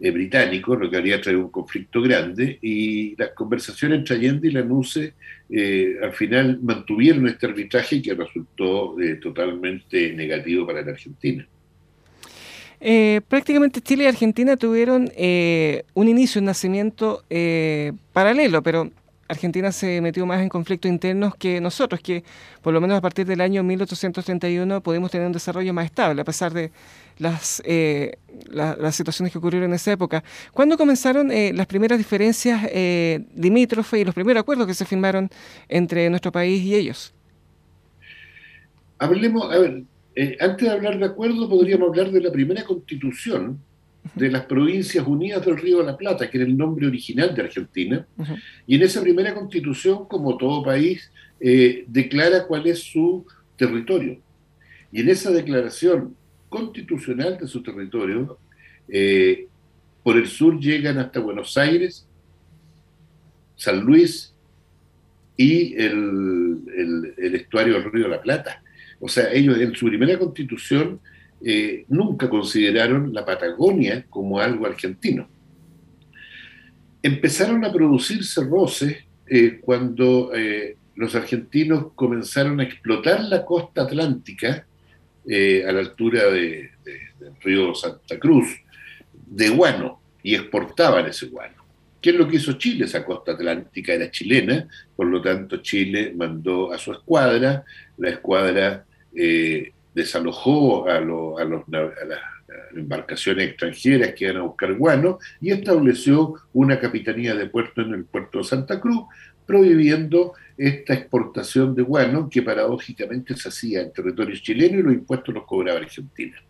eh, 0.00 0.10
británico, 0.10 0.74
lo 0.74 0.90
que 0.90 0.96
habría 0.96 1.20
traído 1.20 1.42
un 1.42 1.50
conflicto 1.50 2.02
grande, 2.02 2.58
y 2.60 3.14
las 3.16 3.30
conversaciones 3.30 4.00
entre 4.00 4.16
Allende 4.16 4.48
y 4.48 4.50
Lanusse 4.50 5.14
eh, 5.48 5.96
al 6.02 6.12
final 6.12 6.58
mantuvieron 6.62 7.28
este 7.28 7.46
arbitraje 7.46 8.02
que 8.02 8.12
resultó 8.12 9.00
eh, 9.00 9.14
totalmente 9.14 10.12
negativo 10.12 10.66
para 10.66 10.82
la 10.82 10.90
Argentina. 10.92 11.46
prácticamente 13.28 13.80
Chile 13.80 14.04
y 14.04 14.06
Argentina 14.08 14.56
tuvieron 14.56 15.04
un 15.94 16.08
inicio, 16.08 16.40
un 16.40 16.46
nacimiento 16.46 17.22
paralelo, 18.12 18.62
pero 18.62 18.90
Argentina 19.28 19.72
se 19.72 20.00
metió 20.00 20.26
más 20.26 20.40
en 20.40 20.48
conflictos 20.48 20.90
internos 20.90 21.34
que 21.36 21.60
nosotros, 21.60 22.00
que 22.00 22.24
por 22.62 22.74
lo 22.74 22.80
menos 22.80 22.96
a 22.96 23.00
partir 23.00 23.26
del 23.26 23.40
año 23.40 23.62
1831 23.62 24.80
pudimos 24.82 25.10
tener 25.10 25.26
un 25.26 25.32
desarrollo 25.32 25.72
más 25.72 25.86
estable, 25.86 26.20
a 26.20 26.24
pesar 26.24 26.52
de 26.52 26.70
las, 27.18 27.62
eh, 27.64 28.18
las 28.50 28.94
situaciones 28.94 29.32
que 29.32 29.38
ocurrieron 29.38 29.70
en 29.70 29.74
esa 29.74 29.92
época. 29.92 30.22
¿Cuándo 30.52 30.76
comenzaron 30.76 31.30
eh, 31.30 31.52
las 31.54 31.66
primeras 31.66 31.98
diferencias 31.98 32.66
eh, 32.70 33.24
limítrofes 33.34 34.00
y 34.00 34.04
los 34.04 34.14
primeros 34.14 34.40
acuerdos 34.40 34.66
que 34.66 34.74
se 34.74 34.84
firmaron 34.84 35.30
entre 35.68 36.10
nuestro 36.10 36.32
país 36.32 36.62
y 36.62 36.74
ellos? 36.74 37.14
Hablemos, 38.98 39.52
a 39.52 39.58
ver, 39.58 39.84
eh, 40.16 40.36
antes 40.40 40.68
de 40.68 40.72
hablar 40.72 40.98
de 40.98 41.06
acuerdo, 41.06 41.48
podríamos 41.48 41.88
hablar 41.88 42.10
de 42.10 42.20
la 42.20 42.30
primera 42.30 42.64
constitución 42.64 43.58
de 44.14 44.30
las 44.30 44.44
Provincias 44.46 45.06
Unidas 45.06 45.44
del 45.44 45.56
Río 45.56 45.78
de 45.78 45.84
la 45.84 45.96
Plata, 45.96 46.28
que 46.30 46.38
era 46.38 46.46
el 46.46 46.56
nombre 46.56 46.86
original 46.86 47.34
de 47.34 47.42
Argentina. 47.42 48.06
Y 48.66 48.76
en 48.76 48.82
esa 48.82 49.00
primera 49.00 49.34
constitución, 49.34 50.06
como 50.06 50.36
todo 50.36 50.62
país, 50.62 51.10
declara 51.40 52.46
cuál 52.46 52.66
es 52.66 52.80
su 52.80 53.26
territorio. 53.56 54.20
Y 54.92 55.00
en 55.00 55.08
esa 55.08 55.30
declaración 55.30 56.14
constitucional 56.54 57.36
de 57.36 57.48
su 57.48 57.64
territorio. 57.64 58.38
Eh, 58.88 59.48
por 60.04 60.16
el 60.16 60.28
sur 60.28 60.60
llegan 60.60 60.98
hasta 60.98 61.18
Buenos 61.18 61.56
Aires, 61.56 62.06
San 63.56 63.80
Luis 63.80 64.32
y 65.36 65.74
el, 65.74 66.62
estuario 67.16 67.74
del 67.74 67.90
Río 67.90 68.04
de 68.04 68.10
la 68.10 68.22
Plata. 68.22 68.62
O 69.00 69.08
sea, 69.08 69.32
ellos 69.32 69.58
en 69.58 69.74
su 69.74 69.86
primera 69.86 70.16
constitución 70.16 71.00
eh, 71.44 71.84
nunca 71.88 72.28
consideraron 72.28 73.12
la 73.12 73.24
Patagonia 73.24 74.06
como 74.08 74.40
algo 74.40 74.66
argentino. 74.66 75.28
Empezaron 77.02 77.64
a 77.64 77.72
producirse 77.72 78.42
roces 78.44 79.04
eh, 79.26 79.60
cuando 79.60 80.30
los 80.96 81.14
argentinos 81.14 81.92
comenzaron 81.94 82.60
a 82.60 82.64
explotar 82.64 83.22
la 83.24 83.44
costa 83.44 83.82
atlántica 83.82 84.66
eh, 85.26 85.64
a 85.66 85.72
la 85.72 85.80
altura 85.80 86.30
de, 86.30 86.70
del 86.84 87.34
río 87.42 87.74
Santa 87.74 88.18
Cruz, 88.18 88.46
de 89.26 89.48
guano, 89.48 90.00
y 90.22 90.34
exportaban 90.34 91.06
ese 91.06 91.26
guano. 91.26 91.64
¿Qué 92.00 92.10
es 92.10 92.16
lo 92.16 92.28
que 92.28 92.36
hizo 92.36 92.52
Chile? 92.54 92.84
Esa 92.84 93.04
costa 93.04 93.32
atlántica 93.32 93.94
era 93.94 94.10
chilena, 94.10 94.68
por 94.94 95.06
lo 95.06 95.20
tanto 95.20 95.58
Chile 95.58 96.12
mandó 96.14 96.72
a 96.72 96.78
su 96.78 96.92
escuadra, 96.92 97.64
la 97.96 98.10
escuadra 98.10 98.84
eh, 99.14 99.72
desalojó 99.94 100.88
a, 100.88 100.96
a, 100.96 101.00
las 101.00 102.20
embarcaciones 102.74 103.48
extranjeras 103.48 104.14
que 104.14 104.24
iban 104.24 104.38
a 104.38 104.42
buscar 104.42 104.74
guano 104.74 105.18
y 105.40 105.52
estableció 105.52 106.34
una 106.52 106.78
capitanía 106.78 107.34
de 107.34 107.46
puerto 107.46 107.80
en 107.82 107.94
el 107.94 108.04
puerto 108.04 108.38
de 108.38 108.44
Santa 108.44 108.80
Cruz, 108.80 109.04
prohibiendo 109.46 110.34
esta 110.56 110.94
exportación 110.94 111.74
de 111.74 111.82
guano 111.82 112.30
que 112.30 112.42
paradójicamente 112.42 113.36
se 113.36 113.48
hacía 113.48 113.80
en 113.82 113.92
territorio 113.92 114.36
chileno 114.36 114.78
y 114.78 114.82
los 114.82 114.94
impuestos 114.94 115.34
los 115.34 115.44
cobraba 115.44 115.80
Argentina. 115.80 116.40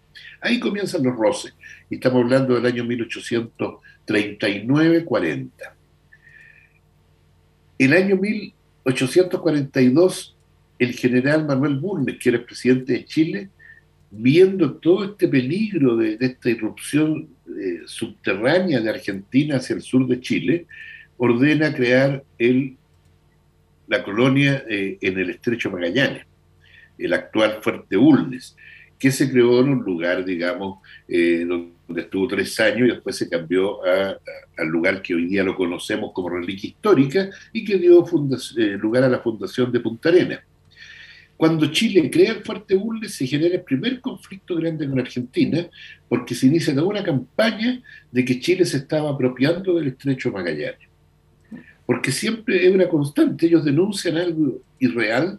Ahí 0.40 0.60
comienzan 0.60 1.02
los 1.02 1.16
roces, 1.16 1.52
y 1.90 1.96
estamos 1.96 2.22
hablando 2.22 2.54
del 2.54 2.66
año 2.66 2.84
1839-40. 2.84 5.50
El 7.78 7.92
año 7.92 8.16
1842, 8.16 10.33
el 10.78 10.92
general 10.92 11.46
Manuel 11.46 11.76
Bulnes, 11.76 12.18
que 12.18 12.30
era 12.30 12.44
presidente 12.44 12.92
de 12.92 13.04
Chile, 13.04 13.50
viendo 14.10 14.74
todo 14.74 15.04
este 15.04 15.28
peligro 15.28 15.96
de, 15.96 16.16
esta 16.20 16.50
irrupción 16.50 17.28
eh, 17.48 17.82
subterránea 17.86 18.80
de 18.80 18.90
Argentina 18.90 19.56
hacia 19.56 19.76
el 19.76 19.82
sur 19.82 20.06
de 20.06 20.20
Chile, 20.20 20.66
ordena 21.16 21.72
crear 21.74 22.22
la 23.86 24.02
colonia 24.02 24.64
eh, 24.68 24.98
en 25.00 25.18
el 25.18 25.30
estrecho 25.30 25.70
Magallanes, 25.70 26.24
el 26.98 27.12
actual 27.12 27.58
Fuerte 27.62 27.96
Bulnes, 27.96 28.56
que 28.98 29.10
se 29.10 29.30
creó 29.30 29.60
en 29.60 29.68
un 29.68 29.84
lugar, 29.84 30.24
digamos, 30.24 30.78
eh, 31.08 31.44
donde 31.46 32.00
estuvo 32.02 32.26
tres 32.28 32.58
años 32.60 32.88
y 32.88 32.92
después 32.92 33.16
se 33.16 33.28
cambió 33.28 33.80
al 33.84 34.66
lugar 34.68 35.02
que 35.02 35.14
hoy 35.14 35.26
día 35.26 35.44
lo 35.44 35.54
conocemos 35.54 36.12
como 36.12 36.30
reliquia 36.30 36.70
histórica 36.70 37.28
y 37.52 37.64
que 37.64 37.78
dio 37.78 38.04
eh, 38.56 38.78
lugar 38.80 39.04
a 39.04 39.08
la 39.08 39.18
fundación 39.18 39.70
de 39.70 39.80
Punta 39.80 40.08
Arenas. 40.08 40.40
Cuando 41.36 41.66
Chile 41.66 42.10
crea 42.10 42.32
el 42.32 42.44
Fuerte 42.44 42.76
Bulnes 42.76 43.14
se 43.14 43.26
genera 43.26 43.56
el 43.56 43.62
primer 43.62 44.00
conflicto 44.00 44.54
grande 44.54 44.88
con 44.88 45.00
Argentina 45.00 45.66
porque 46.08 46.34
se 46.34 46.46
inicia 46.46 46.74
toda 46.74 46.86
una 46.86 47.02
campaña 47.02 47.82
de 48.10 48.24
que 48.24 48.40
Chile 48.40 48.64
se 48.64 48.78
estaba 48.78 49.10
apropiando 49.10 49.74
del 49.74 49.88
estrecho 49.88 50.30
Magallanes 50.30 50.94
porque 51.86 52.12
siempre 52.12 52.66
es 52.66 52.74
una 52.74 52.88
constante, 52.88 53.46
ellos 53.46 53.64
denuncian 53.64 54.16
algo 54.16 54.62
irreal, 54.78 55.38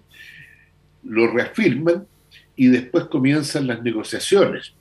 lo 1.03 1.31
reafirman 1.31 2.05
y 2.55 2.67
después 2.67 3.05
comienzan 3.05 3.67
las 3.67 3.81
negociaciones. 3.81 4.73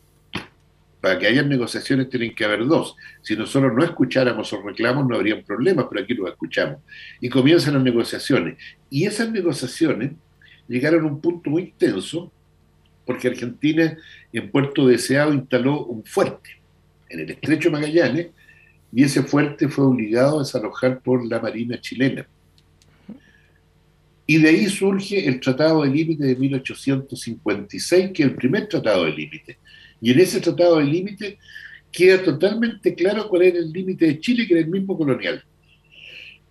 Para 1.00 1.18
que 1.18 1.26
haya 1.26 1.42
negociaciones 1.42 2.08
tienen 2.08 2.34
que 2.34 2.46
haber 2.46 2.66
dos. 2.66 2.96
Si 3.20 3.36
nosotros 3.36 3.72
no 3.74 3.84
escucháramos 3.84 4.50
los 4.50 4.64
reclamos 4.64 5.06
no 5.06 5.16
habría 5.16 5.42
problemas, 5.42 5.86
pero 5.90 6.02
aquí 6.02 6.14
los 6.14 6.30
escuchamos. 6.30 6.78
Y 7.20 7.28
comienzan 7.28 7.74
las 7.74 7.82
negociaciones. 7.82 8.56
Y 8.88 9.04
esas 9.04 9.30
negociaciones 9.30 10.12
llegaron 10.68 11.04
a 11.04 11.08
un 11.08 11.20
punto 11.20 11.50
muy 11.50 11.62
intenso 11.62 12.32
porque 13.04 13.28
Argentina 13.28 13.96
en 14.32 14.50
Puerto 14.50 14.86
Deseado 14.86 15.32
instaló 15.34 15.84
un 15.84 16.04
fuerte 16.04 16.50
en 17.10 17.20
el 17.20 17.30
estrecho 17.30 17.70
Magallanes 17.70 18.28
y 18.92 19.02
ese 19.02 19.22
fuerte 19.22 19.68
fue 19.68 19.84
obligado 19.84 20.36
a 20.38 20.42
desalojar 20.42 21.00
por 21.00 21.26
la 21.26 21.40
Marina 21.40 21.80
chilena. 21.80 22.26
Y 24.26 24.38
de 24.38 24.48
ahí 24.48 24.66
surge 24.66 25.26
el 25.28 25.40
Tratado 25.40 25.82
de 25.82 25.90
Límite 25.90 26.24
de 26.24 26.36
1856, 26.36 28.10
que 28.14 28.22
es 28.22 28.28
el 28.28 28.34
primer 28.34 28.68
Tratado 28.68 29.04
de 29.04 29.12
Límite. 29.12 29.58
Y 30.00 30.12
en 30.12 30.20
ese 30.20 30.40
Tratado 30.40 30.78
de 30.78 30.84
Límite 30.84 31.38
queda 31.92 32.22
totalmente 32.22 32.94
claro 32.94 33.28
cuál 33.28 33.42
era 33.42 33.58
el 33.58 33.70
límite 33.70 34.06
de 34.06 34.20
Chile, 34.20 34.46
que 34.46 34.54
era 34.54 34.62
el 34.62 34.70
mismo 34.70 34.96
colonial. 34.96 35.44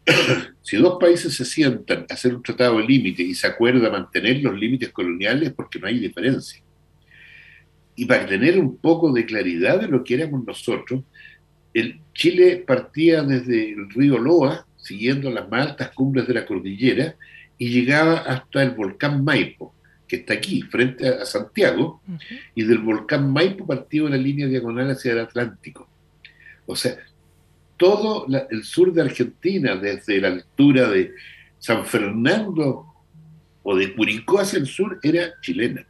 si 0.62 0.78
dos 0.78 0.98
países 1.00 1.34
se 1.34 1.46
sientan 1.46 2.06
a 2.10 2.14
hacer 2.14 2.36
un 2.36 2.44
tratado 2.44 2.78
de 2.78 2.86
límite 2.86 3.24
y 3.24 3.34
se 3.34 3.48
acuerda 3.48 3.90
mantener 3.90 4.42
los 4.42 4.58
límites 4.58 4.90
coloniales, 4.92 5.54
porque 5.54 5.80
no 5.80 5.88
hay 5.88 6.00
diferencia. 6.00 6.62
Y 7.96 8.06
para 8.06 8.26
tener 8.26 8.58
un 8.60 8.78
poco 8.78 9.12
de 9.12 9.26
claridad 9.26 9.80
de 9.80 9.88
lo 9.88 10.04
que 10.04 10.16
éramos 10.16 10.46
nosotros, 10.46 11.04
el 11.74 12.00
Chile 12.14 12.64
partía 12.66 13.24
desde 13.24 13.72
el 13.72 13.90
río 13.90 14.18
Loa, 14.18 14.68
siguiendo 14.78 15.32
las 15.32 15.50
más 15.50 15.70
altas 15.70 15.92
cumbres 15.92 16.28
de 16.28 16.34
la 16.34 16.46
cordillera, 16.46 17.16
y 17.58 17.70
llegaba 17.70 18.18
hasta 18.18 18.64
el 18.64 18.72
volcán 18.72 19.24
Maipo, 19.24 19.74
que 20.08 20.18
está 20.18 20.34
aquí, 20.34 20.62
frente 20.64 21.08
a 21.08 21.26
Santiago, 21.26 22.02
y 22.56 22.64
del 22.64 22.80
volcán 22.80 23.32
Maipo 23.32 23.66
partía 23.66 24.04
una 24.04 24.18
línea 24.18 24.48
diagonal 24.48 24.92
hacia 24.92 25.14
el 25.14 25.20
Atlántico. 25.20 25.88
O 26.66 26.76
sea, 26.76 26.98
todo 27.78 28.26
el 28.50 28.64
sur 28.64 28.94
de 28.94 29.02
Argentina, 29.02 29.76
desde 29.76 30.22
la 30.22 30.30
altura 30.30 30.90
de 30.90 31.14
San 31.60 31.86
Fernando 31.86 32.86
o 33.64 33.76
de 33.76 33.96
Curicó 33.96 34.40
hacia 34.40 34.60
el 34.60 34.68
sur, 34.68 35.00
era 35.02 35.34
chilena. 35.42 35.86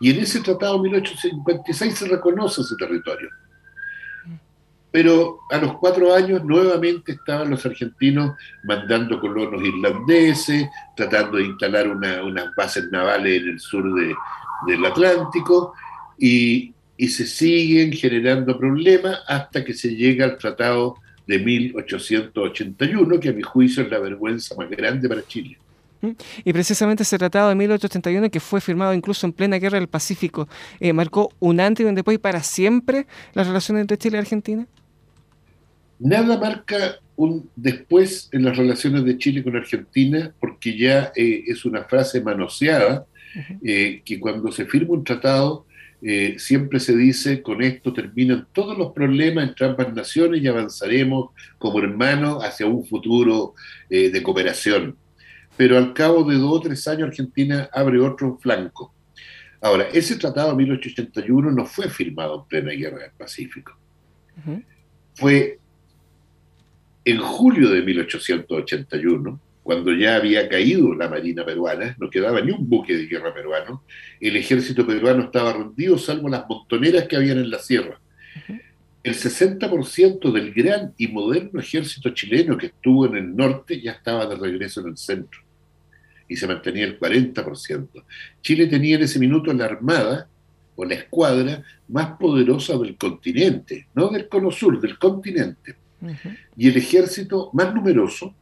Y 0.00 0.10
en 0.10 0.20
ese 0.20 0.40
tratado 0.40 0.76
de 0.76 0.90
1856 0.90 1.94
se 1.94 2.08
reconoce 2.08 2.62
ese 2.62 2.76
territorio. 2.76 3.28
Pero 4.90 5.40
a 5.50 5.58
los 5.58 5.76
cuatro 5.76 6.14
años 6.14 6.42
nuevamente 6.44 7.12
estaban 7.12 7.50
los 7.50 7.66
argentinos 7.66 8.36
mandando 8.64 9.20
colonos 9.20 9.62
irlandeses, 9.62 10.66
tratando 10.96 11.36
de 11.36 11.44
instalar 11.44 11.88
unas 11.88 12.54
bases 12.56 12.90
navales 12.90 13.42
en 13.42 13.48
el 13.50 13.60
sur 13.60 13.84
del 14.66 14.86
Atlántico, 14.86 15.74
y, 16.16 16.72
y 16.96 17.08
se 17.08 17.26
siguen 17.26 17.92
generando 17.92 18.58
problemas 18.58 19.20
hasta 19.26 19.64
que 19.64 19.74
se 19.74 19.94
llega 19.94 20.24
al 20.24 20.38
tratado 20.38 20.96
de 21.28 21.38
1881, 21.38 23.20
que 23.20 23.28
a 23.28 23.32
mi 23.32 23.42
juicio 23.42 23.82
es 23.82 23.90
la 23.90 23.98
vergüenza 23.98 24.54
más 24.56 24.68
grande 24.70 25.08
para 25.08 25.24
Chile. 25.24 25.58
Y 26.42 26.52
precisamente 26.52 27.02
ese 27.02 27.18
tratado 27.18 27.50
de 27.50 27.54
1881, 27.54 28.30
que 28.30 28.40
fue 28.40 28.60
firmado 28.60 28.94
incluso 28.94 29.26
en 29.26 29.32
plena 29.32 29.58
guerra 29.58 29.78
del 29.78 29.88
Pacífico, 29.88 30.48
eh, 30.80 30.92
marcó 30.92 31.30
un 31.38 31.60
antes 31.60 31.84
y 31.84 31.88
un 31.88 31.94
después 31.94 32.18
para 32.18 32.42
siempre 32.42 33.06
las 33.34 33.46
relaciones 33.46 33.82
entre 33.82 33.98
Chile 33.98 34.16
y 34.16 34.20
Argentina. 34.20 34.66
Nada 35.98 36.38
marca 36.38 36.98
un 37.16 37.50
después 37.56 38.30
en 38.32 38.44
las 38.44 38.56
relaciones 38.56 39.04
de 39.04 39.18
Chile 39.18 39.42
con 39.42 39.54
Argentina, 39.54 40.32
porque 40.40 40.78
ya 40.78 41.12
eh, 41.14 41.44
es 41.46 41.64
una 41.66 41.84
frase 41.84 42.22
manoseada, 42.22 43.04
eh, 43.62 44.00
que 44.04 44.18
cuando 44.18 44.50
se 44.50 44.64
firma 44.64 44.94
un 44.94 45.04
tratado 45.04 45.66
eh, 46.00 46.36
siempre 46.38 46.78
se 46.78 46.96
dice, 46.96 47.42
con 47.42 47.60
esto 47.60 47.92
terminan 47.92 48.46
todos 48.52 48.78
los 48.78 48.92
problemas 48.92 49.48
entre 49.48 49.66
ambas 49.66 49.92
naciones 49.92 50.42
y 50.42 50.46
avanzaremos 50.46 51.30
como 51.58 51.80
hermanos 51.80 52.44
hacia 52.44 52.66
un 52.66 52.86
futuro 52.86 53.54
eh, 53.90 54.10
de 54.10 54.22
cooperación. 54.22 54.96
Pero 55.56 55.76
al 55.76 55.92
cabo 55.92 56.22
de 56.22 56.36
dos 56.36 56.52
o 56.52 56.60
tres 56.60 56.86
años 56.86 57.08
Argentina 57.08 57.68
abre 57.72 57.98
otro 57.98 58.38
flanco. 58.40 58.94
Ahora, 59.60 59.88
ese 59.92 60.16
tratado 60.16 60.50
de 60.50 60.56
1881 60.56 61.50
no 61.50 61.66
fue 61.66 61.88
firmado 61.88 62.42
en 62.42 62.48
plena 62.48 62.72
guerra 62.72 62.98
del 62.98 63.10
Pacífico. 63.18 63.76
Fue 65.14 65.58
en 67.04 67.18
julio 67.18 67.70
de 67.70 67.82
1881 67.82 69.40
cuando 69.68 69.92
ya 69.92 70.16
había 70.16 70.48
caído 70.48 70.94
la 70.94 71.10
Marina 71.10 71.44
peruana, 71.44 71.94
no 72.00 72.08
quedaba 72.08 72.40
ni 72.40 72.52
un 72.52 72.66
buque 72.66 72.96
de 72.96 73.04
guerra 73.04 73.34
peruano, 73.34 73.84
el 74.18 74.34
ejército 74.34 74.86
peruano 74.86 75.24
estaba 75.24 75.52
rendido, 75.52 75.98
salvo 75.98 76.30
las 76.30 76.48
montoneras 76.48 77.06
que 77.06 77.16
habían 77.16 77.36
en 77.36 77.50
la 77.50 77.58
sierra. 77.58 78.00
El 79.02 79.14
60% 79.14 80.32
del 80.32 80.54
gran 80.54 80.94
y 80.96 81.08
moderno 81.08 81.60
ejército 81.60 82.08
chileno 82.14 82.56
que 82.56 82.68
estuvo 82.68 83.04
en 83.04 83.16
el 83.16 83.36
norte 83.36 83.78
ya 83.78 83.92
estaba 83.92 84.24
de 84.24 84.36
regreso 84.36 84.80
en 84.80 84.86
el 84.86 84.96
centro 84.96 85.42
y 86.26 86.34
se 86.34 86.46
mantenía 86.46 86.86
el 86.86 86.98
40%. 86.98 87.88
Chile 88.40 88.68
tenía 88.68 88.96
en 88.96 89.02
ese 89.02 89.18
minuto 89.18 89.52
la 89.52 89.66
armada 89.66 90.30
o 90.76 90.84
la 90.86 90.94
escuadra 90.94 91.62
más 91.88 92.16
poderosa 92.18 92.78
del 92.78 92.96
continente, 92.96 93.88
no 93.94 94.08
del 94.08 94.28
cono 94.28 94.50
sur, 94.50 94.80
del 94.80 94.98
continente. 94.98 95.76
Y 96.56 96.70
el 96.70 96.76
ejército 96.78 97.50
más 97.52 97.74
numeroso 97.74 98.34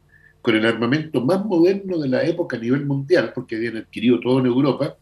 con 0.47 0.55
el 0.55 0.65
armamento 0.65 1.21
más 1.21 1.45
moderno 1.45 1.99
de 1.99 2.09
la 2.09 2.23
época 2.23 2.57
a 2.57 2.61
nivel 2.61 2.87
mundial, 2.87 3.33
porque 3.35 3.57
habían 3.57 3.79
adquirido 3.79 4.21
todo 4.21 4.39
en 4.39 4.47
Europa, 4.47 4.97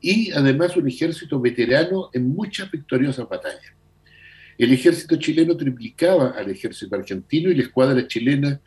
y 0.00 0.32
además 0.32 0.78
un 0.78 0.88
ejército 0.88 1.38
veterano 1.38 2.08
en 2.14 2.30
muchas 2.30 2.70
victoriosas 2.70 3.28
batallas. 3.28 3.70
El 4.56 4.72
ejército 4.72 5.16
chileno 5.16 5.58
triplicaba 5.58 6.30
al 6.30 6.50
ejército 6.50 6.96
argentino 6.96 7.50
y 7.50 7.56
la 7.56 7.64
escuadra 7.64 8.08
chilena 8.08 8.58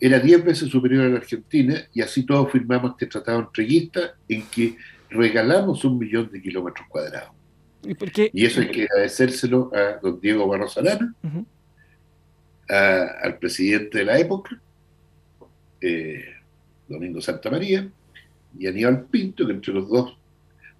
era 0.00 0.18
diez 0.20 0.42
veces 0.42 0.70
superior 0.70 1.04
a 1.04 1.10
la 1.10 1.18
argentina, 1.18 1.86
y 1.92 2.00
así 2.00 2.24
todos 2.24 2.50
firmamos 2.50 2.92
este 2.92 3.08
tratado 3.08 3.40
entreguista 3.40 4.14
en 4.30 4.46
que 4.46 4.78
regalamos 5.10 5.84
un 5.84 5.98
millón 5.98 6.30
de 6.32 6.40
kilómetros 6.40 6.88
cuadrados. 6.88 7.32
¿Y, 7.84 8.46
eso 8.46 8.62
hay 8.62 8.70
que 8.70 8.84
agradecérselo 8.84 9.70
a 9.74 9.98
don 10.00 10.18
Diego 10.18 10.48
Barros 10.48 10.78
Arana, 10.78 11.14
al 13.22 13.38
presidente 13.38 13.98
de 13.98 14.04
la 14.06 14.18
época, 14.18 14.58
eh, 15.82 16.24
Domingo 16.88 17.20
Santa 17.20 17.50
María 17.50 17.88
y 18.58 18.66
Aníbal 18.66 19.04
Pinto, 19.10 19.46
que 19.46 19.52
entre 19.52 19.74
los 19.74 19.88
dos. 19.88 20.16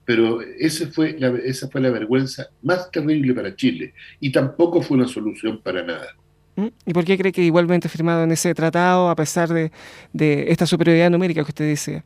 Pero 0.04 0.40
ese 0.40 0.88
fue 0.88 1.16
esa 1.44 1.68
fue 1.68 1.80
la 1.80 1.90
vergüenza 1.90 2.48
más 2.62 2.90
terrible 2.90 3.34
para 3.34 3.54
Chile 3.54 3.94
y 4.18 4.32
tampoco 4.32 4.82
fue 4.82 4.96
una 4.96 5.06
solución 5.06 5.60
para 5.62 5.82
nada. 5.82 6.16
¿Mm? 6.56 6.68
¿Y 6.86 6.92
por 6.92 7.04
qué 7.04 7.16
cree 7.16 7.32
que 7.32 7.42
igualmente 7.42 7.88
firmado 7.88 8.24
en 8.24 8.32
ese 8.32 8.52
tratado 8.54 9.08
a 9.08 9.16
pesar 9.16 9.48
de, 9.48 9.70
esta 10.50 10.66
superioridad 10.66 11.10
numérica 11.10 11.42
que 11.44 11.50
usted 11.50 11.68
dice? 11.68 12.02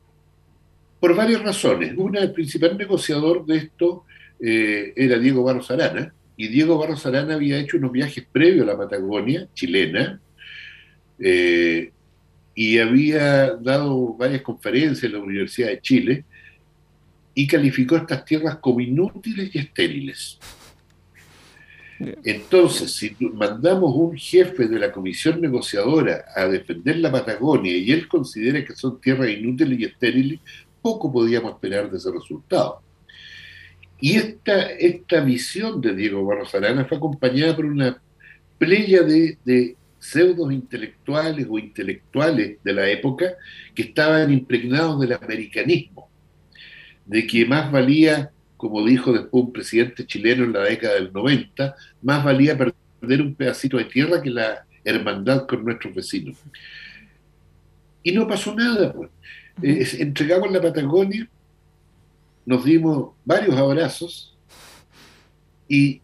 Por 1.01 1.17
varias 1.17 1.43
razones. 1.43 1.95
Una, 1.97 2.21
el 2.21 2.33
principal 2.33 2.77
negociador 2.77 3.47
de 3.47 3.57
esto 3.57 4.05
eh, 4.41 4.93
era 4.95 5.19
Diego 5.19 5.43
Barros 5.43 5.71
Arana, 5.71 6.13
y 6.37 6.49
Diego 6.49 6.79
Barros 6.79 7.05
Arana 7.07 7.35
había 7.35 7.59
hecho 7.59 7.79
unos 7.79 7.93
viajes 7.93 8.27
previos 8.31 8.69
a 8.69 8.73
la 8.73 8.79
Patagonia 8.79 9.49
chilena, 9.55 10.21
eh, 11.19 11.93
y 12.59 12.79
había 12.79 13.55
dado 13.55 14.15
varias 14.15 14.41
conferencias 14.41 15.05
en 15.05 15.13
la 15.13 15.19
Universidad 15.19 15.69
de 15.69 15.81
Chile 15.81 16.25
y 17.35 17.47
calificó 17.47 17.97
estas 17.97 18.25
tierras 18.25 18.57
como 18.57 18.81
inútiles 18.81 19.55
y 19.55 19.59
estériles. 19.59 20.39
Entonces, 22.25 22.93
si 22.93 23.15
mandamos 23.21 23.95
un 23.95 24.17
jefe 24.17 24.69
de 24.69 24.79
la 24.79 24.91
comisión 24.91 25.39
negociadora 25.39 26.25
a 26.35 26.47
defender 26.47 26.97
la 26.97 27.13
Patagonia 27.13 27.77
y 27.77 27.93
él 27.93 28.09
considera 28.09 28.65
que 28.65 28.75
son 28.75 29.01
tierras 29.03 29.29
inútiles 29.29 29.79
y 29.79 29.85
estériles, 29.85 30.41
poco 30.81 31.13
podíamos 31.13 31.53
esperar 31.53 31.91
de 31.91 31.99
ese 31.99 32.11
resultado. 32.11 32.81
Y 34.01 34.17
esta, 34.17 34.71
esta 34.73 35.21
visión 35.21 35.81
de 35.83 35.95
Diego 35.95 36.25
Barros 36.25 36.55
Arana 36.55 36.87
fue 36.87 36.97
acompañada 36.97 37.55
por 37.55 37.67
una 37.67 38.01
playa 38.59 39.03
de, 39.03 39.37
de 39.45 39.77
pseudos 40.07 40.53
intelectuales 40.53 41.47
o 41.51 41.59
intelectuales 41.59 42.59
de 42.63 42.73
la 42.73 42.89
época 42.89 43.35
que 43.75 43.83
estaban 43.83 44.33
impregnados 44.33 45.01
del 45.01 45.13
americanismo, 45.15 46.09
de 47.05 47.27
que 47.27 47.45
más 47.45 47.73
valía, 47.73 48.31
como 48.57 48.87
dijo 48.87 49.13
después 49.13 49.45
un 49.45 49.53
presidente 49.53 50.07
chileno 50.07 50.45
en 50.45 50.53
la 50.53 50.61
década 50.61 50.95
del 50.95 51.13
90, 51.13 51.75
más 52.03 52.25
valía 52.25 52.57
perder 52.57 53.21
un 53.21 53.35
pedacito 53.35 53.77
de 53.79 53.85
tierra 53.85 54.23
que 54.23 54.31
la 54.31 54.65
hermandad 54.85 55.47
con 55.47 55.65
nuestros 55.65 55.95
vecinos. 55.95 56.37
Y 58.03 58.13
no 58.13 58.29
pasó 58.29 58.55
nada, 58.55 58.93
pues. 58.93 59.11
entregamos 59.95 60.53
la 60.53 60.63
Patagonia, 60.63 61.29
nos 62.45 62.65
dimos 62.65 63.11
varios 63.25 63.57
abrazos 63.57 64.37
y 65.69 66.01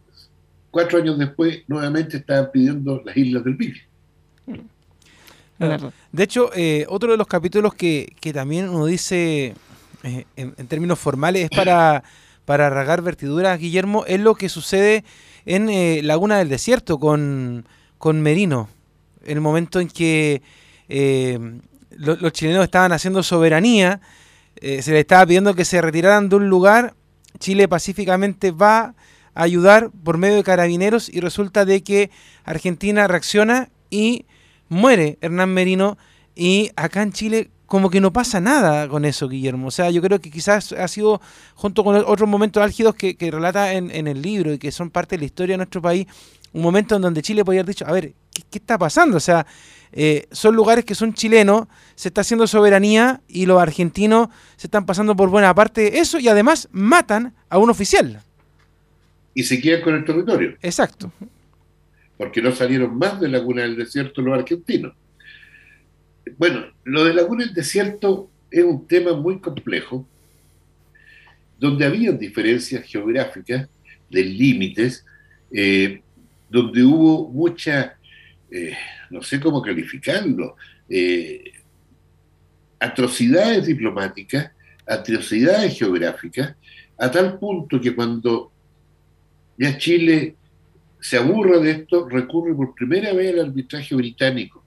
cuatro 0.73 0.99
años 0.99 1.17
después 1.17 1.63
nuevamente 1.69 2.17
estaban 2.17 2.51
pidiendo 2.53 3.01
las 3.05 3.17
Islas 3.17 3.45
del 3.45 3.57
De 6.13 6.23
hecho, 6.23 6.51
eh, 6.55 6.87
otro 6.89 7.13
de 7.13 7.17
los 7.17 7.27
capítulos 7.27 7.75
que, 7.75 8.15
también 8.33 8.69
uno 8.69 8.87
dice 8.87 9.55
eh, 10.03 10.25
en, 10.37 10.67
términos 10.67 10.99
formales 10.99 11.45
es 11.45 11.51
para, 11.57 12.03
para 12.45 12.71
ragar 12.71 13.03
vertiduras, 13.03 13.59
Guillermo, 13.59 14.05
es 14.07 14.21
lo 14.21 14.35
que 14.35 14.49
sucede 14.49 15.05
en 15.47 15.69
eh, 15.69 16.01
Laguna 16.03 16.39
del 16.39 16.49
Desierto 16.49 16.99
con, 16.99 17.67
con 17.99 18.21
Merino, 18.21 18.69
en 19.25 19.33
el 19.33 19.41
momento 19.41 19.81
en 19.81 19.89
que 19.89 20.43
los 21.97 22.33
chilenos 22.33 22.65
estaban 22.65 22.93
haciendo 22.93 23.23
soberanía, 23.23 24.01
se 24.61 24.91
le 24.93 25.01
estaba 25.01 25.27
pidiendo 25.27 25.55
que 25.55 25.65
se 25.65 25.81
retiraran 25.81 26.29
de 26.29 26.37
un 26.37 26.49
lugar, 26.49 26.95
Chile 27.39 27.67
pacíficamente 27.67 28.51
va 28.51 28.95
a 29.35 29.43
ayudar 29.43 29.91
por 30.05 30.19
medio 30.19 30.37
de 30.37 30.45
carabineros 30.45 31.09
y 31.09 31.21
resulta 31.21 31.65
de 31.65 31.83
que 31.83 32.11
Argentina 32.45 33.07
reacciona 33.09 33.71
y 33.91 34.27
muere 34.73 35.19
Hernán 35.21 35.53
Merino 35.55 35.99
y 36.35 36.71
acá 36.77 37.03
en 37.03 37.13
Chile 37.13 37.51
como 37.67 37.89
que 37.89 38.03
no 38.03 38.13
pasa 38.13 38.39
nada 38.39 38.87
con 38.87 39.07
eso, 39.07 39.29
Guillermo. 39.29 39.69
O 39.69 39.71
sea, 39.71 39.91
yo 39.91 40.03
creo 40.03 40.21
que 40.21 40.31
quizás 40.31 40.73
ha 40.73 40.87
sido, 40.89 41.23
junto 41.55 41.83
con 41.85 41.97
otros 41.97 42.29
momentos 42.29 42.63
álgidos 42.63 42.95
que, 42.95 43.17
relata 43.31 43.73
en, 43.73 44.07
el 44.07 44.21
libro 44.21 44.53
y 44.53 44.59
que 44.59 44.71
son 44.71 44.91
parte 44.91 45.17
de 45.17 45.21
la 45.21 45.25
historia 45.25 45.55
de 45.55 45.57
nuestro 45.57 45.81
país, 45.81 46.07
un 46.53 46.61
momento 46.61 46.97
en 46.97 47.03
donde 47.03 47.23
Chile 47.23 47.45
podría 47.47 47.63
haber 47.63 47.75
dicho, 47.75 47.87
a 47.87 47.93
ver, 47.93 48.13
¿qué, 48.51 48.59
está 48.59 48.77
pasando? 48.77 49.17
O 49.17 49.21
sea, 49.21 49.47
eh, 49.91 50.27
son 50.33 50.55
lugares 50.55 50.85
que 50.85 50.95
son 50.95 51.15
chilenos, 51.15 51.67
se 51.95 52.09
está 52.09 52.21
haciendo 52.21 52.47
soberanía 52.47 53.23
y 53.27 53.47
los 53.47 53.59
argentinos 53.59 54.29
se 54.57 54.67
están 54.67 54.85
pasando 54.85 55.17
por 55.17 55.31
buena 55.31 55.55
parte 55.55 55.91
de 55.91 55.99
eso 55.99 56.19
y 56.19 56.29
además 56.29 56.69
matan 56.73 57.35
a 57.49 57.57
un 57.57 57.71
oficial. 57.71 58.23
Y 59.33 59.45
se 59.45 59.59
quedan 59.63 59.81
con 59.81 59.95
el 59.95 60.05
territorio. 60.05 60.57
Exacto. 60.61 61.11
Porque 62.17 62.43
no 62.43 62.53
salieron 62.53 62.97
más 62.97 63.21
de 63.21 63.29
Laguna 63.29 63.63
del 63.63 63.77
Desierto 63.77 64.23
los 64.23 64.39
argentinos. 64.39 64.95
Bueno, 66.39 66.67
lo 66.85 67.05
de 67.05 67.15
Laguna 67.15 67.45
del 67.45 67.55
Desierto 67.55 68.31
es 68.51 68.65
un 68.65 68.87
tema 68.87 69.15
muy 69.15 69.41
complejo, 69.41 70.07
donde 71.59 71.85
había 71.85 72.13
diferencias 72.13 72.85
geográficas 72.85 73.69
de 74.11 74.25
límites, 74.25 75.05
eh, 75.51 76.03
donde 76.51 76.83
hubo 76.83 77.29
mucha, 77.29 77.97
eh, 78.51 78.77
no 79.11 79.23
sé 79.23 79.41
cómo 79.41 79.63
calificarlo, 79.63 80.57
eh, 80.89 81.53
atrocidades 82.79 83.67
diplomáticas, 83.67 84.51
atrocidades 84.87 85.79
geográficas, 85.79 86.55
a 86.99 87.11
tal 87.11 87.39
punto 87.39 87.81
que 87.81 87.95
cuando 87.95 88.53
ya 89.57 89.79
Chile 89.79 90.37
se 91.03 91.17
aburra 91.17 91.59
de 91.59 91.73
esto, 91.73 92.09
recurre 92.09 92.55
por 92.55 92.77
primera 92.77 93.13
vez 93.13 93.33
al 93.33 93.47
arbitraje 93.47 93.93
británico. 93.97 94.65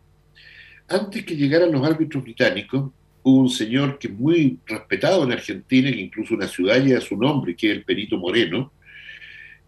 Antes 0.90 1.24
que 1.24 1.38
llegaran 1.38 1.72
los 1.72 1.88
árbitros 1.88 2.24
británicos, 2.24 2.92
hubo 3.24 3.40
un 3.40 3.50
señor 3.50 3.98
que 3.98 4.10
muy 4.10 4.60
respetado 4.66 5.24
en 5.24 5.32
Argentina, 5.32 5.90
que 5.90 6.02
incluso 6.02 6.36
una 6.36 6.50
ciudad 6.50 6.84
lleva 6.84 7.00
su 7.00 7.16
nombre, 7.16 7.56
que 7.56 7.72
es 7.72 7.78
el 7.78 7.86
Perito 7.86 8.18
Moreno, 8.18 8.74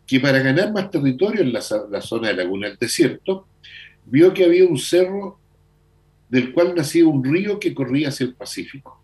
que 0.05 0.19
para 0.19 0.39
ganar 0.39 0.73
más 0.73 0.91
territorio 0.91 1.41
en 1.41 1.53
la, 1.53 1.61
zona 1.61 2.27
de 2.27 2.33
Laguna 2.33 2.67
del 2.67 2.77
Desierto, 2.77 3.47
vio 4.05 4.33
que 4.33 4.43
había 4.43 4.65
un 4.65 4.77
cerro 4.77 5.39
del 6.27 6.51
cual 6.51 6.75
nacía 6.75 7.07
un 7.07 7.23
río 7.23 7.61
que 7.61 7.73
corría 7.73 8.09
hacia 8.09 8.25
el 8.25 8.33
Pacífico. 8.33 9.01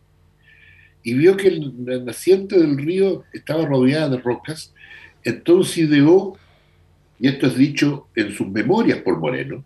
Y 1.02 1.14
vio 1.14 1.38
que 1.38 1.50
la 1.50 2.00
naciente 2.00 2.60
del 2.60 2.78
río 2.78 3.24
estaba 3.32 3.66
rodeada 3.66 4.10
de 4.10 4.18
rocas, 4.18 4.74
entonces 5.24 5.78
ideó, 5.78 6.38
y 7.24 7.30
esto 7.30 7.48
es 7.48 7.56
dicho 7.56 8.10
en 8.18 8.34
sus 8.34 8.50
memorias 8.50 9.00
por 9.00 9.18
Moreno, 9.18 9.64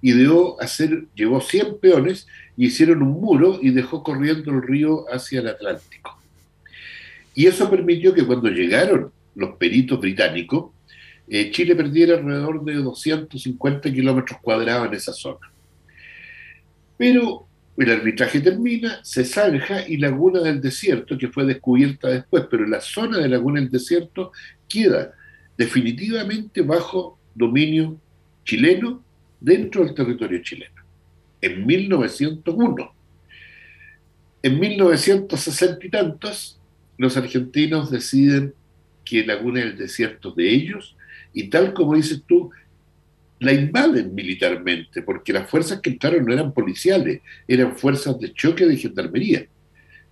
ideó 0.00 0.58
hacer, 0.58 1.04
llevó 1.14 1.38
100 1.38 1.78
peones 1.78 2.26
y 2.56 2.68
hicieron 2.68 3.02
un 3.02 3.20
muro 3.20 3.58
y 3.60 3.72
dejó 3.72 4.02
corriendo 4.02 4.52
el 4.52 4.62
río 4.62 5.04
hacia 5.12 5.40
el 5.40 5.48
Atlántico. 5.48 6.18
Y 7.34 7.44
eso 7.44 7.70
permitió 7.70 8.14
que 8.14 8.24
cuando 8.24 8.48
llegaron 8.48 9.12
los 9.34 9.54
peritos 9.56 10.00
británicos, 10.00 10.70
eh, 11.28 11.50
Chile 11.50 11.76
perdiera 11.76 12.16
alrededor 12.16 12.64
de 12.64 12.72
250 12.76 13.92
kilómetros 13.92 14.40
cuadrados 14.40 14.88
en 14.88 14.94
esa 14.94 15.12
zona. 15.12 15.52
Pero 16.96 17.46
el 17.76 17.90
arbitraje 17.90 18.40
termina, 18.40 19.00
se 19.02 19.26
zanja 19.26 19.86
y 19.86 19.98
Laguna 19.98 20.40
del 20.40 20.62
Desierto, 20.62 21.18
que 21.18 21.28
fue 21.28 21.44
descubierta 21.44 22.08
después, 22.08 22.46
pero 22.50 22.66
la 22.66 22.80
zona 22.80 23.18
de 23.18 23.28
Laguna 23.28 23.60
del 23.60 23.70
Desierto 23.70 24.32
queda 24.66 25.12
definitivamente 25.56 26.62
bajo 26.62 27.18
dominio 27.34 27.98
chileno 28.44 29.02
dentro 29.40 29.84
del 29.84 29.94
territorio 29.94 30.42
chileno, 30.42 30.82
en 31.40 31.66
1901. 31.66 32.94
En 34.42 34.60
1960 34.60 35.86
y 35.86 35.90
tantos, 35.90 36.60
los 36.98 37.16
argentinos 37.16 37.90
deciden 37.90 38.54
que 39.04 39.24
Laguna 39.24 39.60
del 39.60 39.76
Desierto 39.76 40.30
es 40.30 40.36
de 40.36 40.50
ellos 40.50 40.96
y 41.32 41.48
tal 41.48 41.74
como 41.74 41.94
dices 41.94 42.22
tú, 42.26 42.50
la 43.40 43.52
invaden 43.52 44.14
militarmente, 44.14 45.02
porque 45.02 45.32
las 45.32 45.50
fuerzas 45.50 45.80
que 45.80 45.90
entraron 45.90 46.24
no 46.24 46.32
eran 46.32 46.52
policiales, 46.52 47.20
eran 47.46 47.76
fuerzas 47.76 48.18
de 48.18 48.32
choque 48.32 48.64
de 48.64 48.76
gendarmería. 48.76 49.46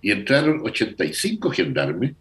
Y 0.01 0.11
entraron 0.11 0.61
85 0.63 1.49
gendarmes 1.51 2.13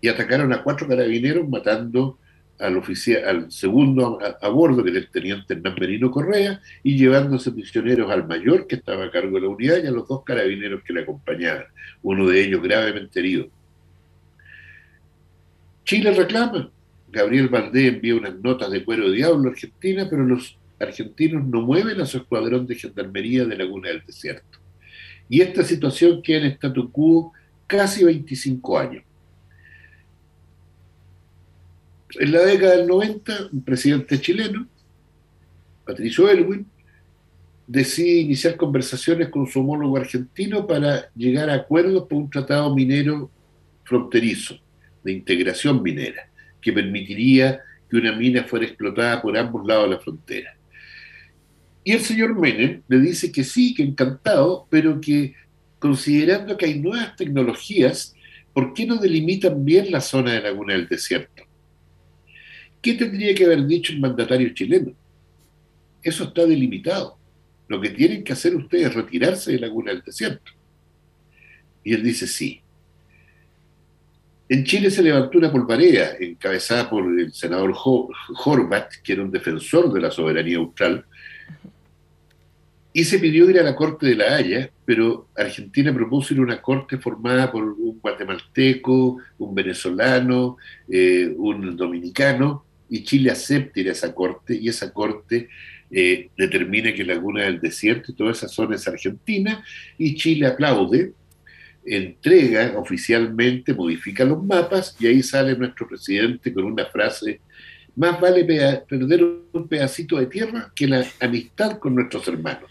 y 0.00 0.08
atacaron 0.08 0.52
a 0.52 0.62
cuatro 0.62 0.88
carabineros 0.88 1.48
matando 1.48 2.18
al, 2.58 2.82
al 3.26 3.52
segundo 3.52 4.18
a, 4.40 4.48
bordo, 4.48 4.82
que 4.82 4.90
era 4.90 4.98
el 4.98 5.10
teniente 5.10 5.54
Hernán 5.54 5.76
Merino 5.78 6.10
Correa, 6.10 6.60
y 6.82 6.96
llevándose 6.96 7.52
prisioneros 7.52 8.10
al 8.10 8.26
mayor, 8.26 8.66
que 8.66 8.76
estaba 8.76 9.04
a 9.04 9.10
cargo 9.10 9.36
de 9.36 9.42
la 9.42 9.48
unidad, 9.48 9.82
y 9.82 9.86
a 9.86 9.90
los 9.90 10.08
dos 10.08 10.22
carabineros 10.24 10.82
que 10.82 10.92
le 10.92 11.02
acompañaban, 11.02 11.64
uno 12.02 12.28
de 12.28 12.44
ellos 12.44 12.62
gravemente 12.62 13.20
herido. 13.20 13.48
Chile 15.84 16.12
reclama. 16.12 16.70
Gabriel 17.08 17.48
Valdés 17.48 17.94
envía 17.94 18.16
unas 18.16 18.34
notas 18.40 18.70
de 18.70 18.84
cuero 18.84 19.08
de 19.08 19.16
diablo 19.16 19.48
a 19.48 19.52
Argentina, 19.52 20.06
pero 20.10 20.24
los 20.24 20.58
argentinos 20.78 21.46
no 21.46 21.62
mueven 21.62 22.00
a 22.00 22.06
su 22.06 22.18
escuadrón 22.18 22.66
de 22.66 22.74
gendarmería 22.74 23.44
de 23.44 23.56
Laguna 23.56 23.88
del 23.88 24.04
Desierto. 24.04 24.58
Y 25.28 25.40
esta 25.40 25.62
situación 25.62 26.22
queda 26.22 26.46
en 26.46 26.52
statu 26.52 26.90
quo 26.90 27.32
casi 27.66 28.04
25 28.04 28.78
años. 28.78 29.05
En 32.18 32.32
la 32.32 32.42
década 32.42 32.76
del 32.76 32.86
90, 32.86 33.48
un 33.52 33.62
presidente 33.62 34.20
chileno, 34.20 34.66
Patricio 35.84 36.28
Elwin, 36.30 36.66
decide 37.66 38.20
iniciar 38.20 38.56
conversaciones 38.56 39.28
con 39.28 39.46
su 39.46 39.60
homólogo 39.60 39.96
argentino 39.96 40.66
para 40.66 41.10
llegar 41.14 41.50
a 41.50 41.54
acuerdos 41.54 42.06
por 42.08 42.18
un 42.18 42.30
tratado 42.30 42.74
minero 42.74 43.30
fronterizo, 43.84 44.58
de 45.04 45.12
integración 45.12 45.82
minera, 45.82 46.30
que 46.60 46.72
permitiría 46.72 47.60
que 47.90 47.96
una 47.96 48.12
mina 48.12 48.44
fuera 48.44 48.66
explotada 48.66 49.20
por 49.20 49.36
ambos 49.36 49.66
lados 49.66 49.84
de 49.84 49.96
la 49.96 50.00
frontera. 50.00 50.56
Y 51.84 51.92
el 51.92 52.00
señor 52.00 52.38
Menem 52.38 52.82
le 52.88 52.98
dice 52.98 53.30
que 53.30 53.44
sí, 53.44 53.74
que 53.74 53.82
encantado, 53.82 54.66
pero 54.70 55.00
que 55.00 55.34
considerando 55.78 56.56
que 56.56 56.66
hay 56.66 56.80
nuevas 56.80 57.14
tecnologías, 57.14 58.14
¿por 58.52 58.72
qué 58.74 58.86
no 58.86 58.96
delimitan 58.96 59.64
bien 59.64 59.90
la 59.90 60.00
zona 60.00 60.32
de 60.32 60.40
Laguna 60.40 60.72
del 60.72 60.88
Desierto? 60.88 61.45
¿Qué 62.86 62.94
tendría 62.94 63.34
que 63.34 63.44
haber 63.44 63.66
dicho 63.66 63.92
el 63.92 63.98
mandatario 63.98 64.50
chileno? 64.50 64.92
Eso 66.00 66.22
está 66.22 66.46
delimitado. 66.46 67.18
Lo 67.66 67.80
que 67.80 67.90
tienen 67.90 68.22
que 68.22 68.32
hacer 68.32 68.54
ustedes 68.54 68.86
es 68.86 68.94
retirarse 68.94 69.50
de 69.50 69.58
Laguna 69.58 69.90
del 69.90 70.02
Desierto. 70.02 70.52
Y 71.82 71.94
él 71.94 72.04
dice 72.04 72.28
sí. 72.28 72.60
En 74.48 74.62
Chile 74.62 74.92
se 74.92 75.02
levantó 75.02 75.36
una 75.36 75.50
polvarea 75.50 76.12
encabezada 76.20 76.88
por 76.88 77.04
el 77.18 77.32
senador 77.32 77.74
Horvat, 77.76 78.92
que 79.02 79.14
era 79.14 79.22
un 79.24 79.32
defensor 79.32 79.92
de 79.92 80.02
la 80.02 80.12
soberanía 80.12 80.58
austral, 80.58 81.04
y 82.92 83.02
se 83.02 83.18
pidió 83.18 83.50
ir 83.50 83.58
a 83.58 83.64
la 83.64 83.74
Corte 83.74 84.06
de 84.06 84.14
la 84.14 84.36
Haya, 84.36 84.70
pero 84.84 85.26
Argentina 85.36 85.92
propuso 85.92 86.34
ir 86.34 86.38
a 86.38 86.44
una 86.44 86.62
corte 86.62 86.98
formada 86.98 87.50
por 87.50 87.64
un 87.64 87.98
guatemalteco, 88.00 89.18
un 89.38 89.54
venezolano, 89.56 90.56
eh, 90.88 91.34
un 91.36 91.76
dominicano, 91.76 92.65
y 92.88 93.04
Chile 93.04 93.30
acepta 93.30 93.80
ir 93.80 93.88
a 93.88 93.92
esa 93.92 94.14
corte 94.14 94.54
y 94.54 94.68
esa 94.68 94.92
corte 94.92 95.48
eh, 95.90 96.30
determina 96.36 96.92
que 96.92 97.04
Laguna 97.04 97.44
del 97.44 97.60
Desierto 97.60 98.12
y 98.12 98.14
toda 98.14 98.32
esa 98.32 98.48
zona 98.48 98.76
es 98.76 98.86
argentina 98.88 99.64
y 99.98 100.14
Chile 100.16 100.46
aplaude, 100.46 101.12
entrega 101.84 102.76
oficialmente, 102.76 103.72
modifica 103.72 104.24
los 104.24 104.42
mapas 104.44 104.96
y 104.98 105.06
ahí 105.06 105.22
sale 105.22 105.56
nuestro 105.56 105.86
presidente 105.86 106.52
con 106.52 106.64
una 106.64 106.86
frase, 106.86 107.40
más 107.94 108.20
vale 108.20 108.44
perder 108.44 109.24
un 109.52 109.68
pedacito 109.68 110.18
de 110.18 110.26
tierra 110.26 110.72
que 110.74 110.86
la 110.86 111.06
amistad 111.20 111.78
con 111.78 111.94
nuestros 111.94 112.26
hermanos. 112.28 112.70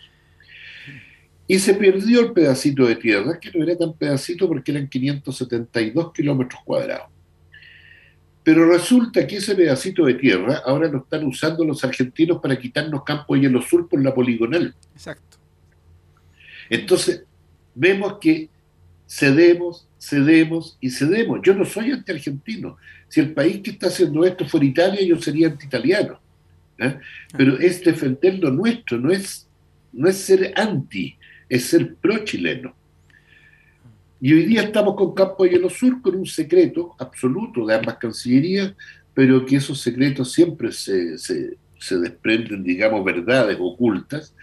Y 1.47 1.59
se 1.59 1.75
perdió 1.75 2.21
el 2.21 2.33
pedacito 2.33 2.85
de 2.85 2.95
tierra, 2.95 3.39
que 3.39 3.51
no 3.55 3.63
era 3.63 3.77
tan 3.77 3.93
pedacito 3.93 4.47
porque 4.47 4.71
eran 4.71 4.89
572 4.89 6.11
kilómetros 6.11 6.61
cuadrados. 6.63 7.14
Pero 8.45 8.69
resulta 8.69 9.25
que 9.25 9.37
ese 9.37 9.55
pedacito 9.55 10.05
de 10.05 10.13
tierra 10.13 10.61
ahora 10.63 10.87
lo 10.87 10.99
están 10.99 11.25
usando 11.25 11.65
los 11.65 11.83
argentinos 11.83 12.39
para 12.39 12.59
quitarnos 12.59 13.03
campo 13.03 13.35
hielo 13.35 13.59
sur 13.59 13.89
por 13.89 14.03
la 14.03 14.13
poligonal. 14.13 14.75
Exacto. 14.93 15.37
Entonces, 16.69 17.23
vemos 17.73 18.19
que 18.21 18.49
cedemos, 19.07 19.87
cedemos 19.99 20.77
y 20.79 20.91
cedemos. 20.91 21.39
Yo 21.41 21.55
no 21.55 21.65
soy 21.65 21.91
anti-argentino. 21.91 22.77
Si 23.07 23.19
el 23.19 23.33
país 23.33 23.61
que 23.63 23.71
está 23.71 23.87
haciendo 23.87 24.23
esto 24.23 24.47
fuera 24.47 24.67
Italia, 24.67 25.01
yo 25.01 25.19
sería 25.19 25.47
anti-italiano. 25.47 26.19
¿eh? 26.77 26.99
Pero 27.35 27.57
es 27.57 27.83
defender 27.83 28.37
lo 28.37 28.51
nuestro, 28.51 28.99
no 28.99 29.09
es, 29.09 29.49
no 29.91 30.07
es 30.07 30.17
ser 30.17 30.53
anti, 30.55 31.17
es 31.49 31.65
ser 31.65 31.95
pro-chileno. 31.95 32.75
Y 34.21 34.33
hoy 34.33 34.45
día 34.45 34.63
estamos 34.63 34.95
con 34.95 35.13
Campo 35.13 35.43
de 35.43 35.51
Hielo 35.51 35.69
Sur 35.69 36.01
con 36.01 36.15
un 36.15 36.25
secreto 36.25 36.95
absoluto 36.99 37.65
de 37.65 37.75
ambas 37.75 37.97
cancillerías, 37.97 38.73
pero 39.13 39.45
que 39.45 39.57
esos 39.57 39.79
secretos 39.81 40.31
siempre 40.31 40.71
se, 40.71 41.17
se, 41.17 41.57
desprenden, 41.99 42.63
digamos, 42.63 43.03
verdades 43.03 43.57
ocultas, 43.59 44.33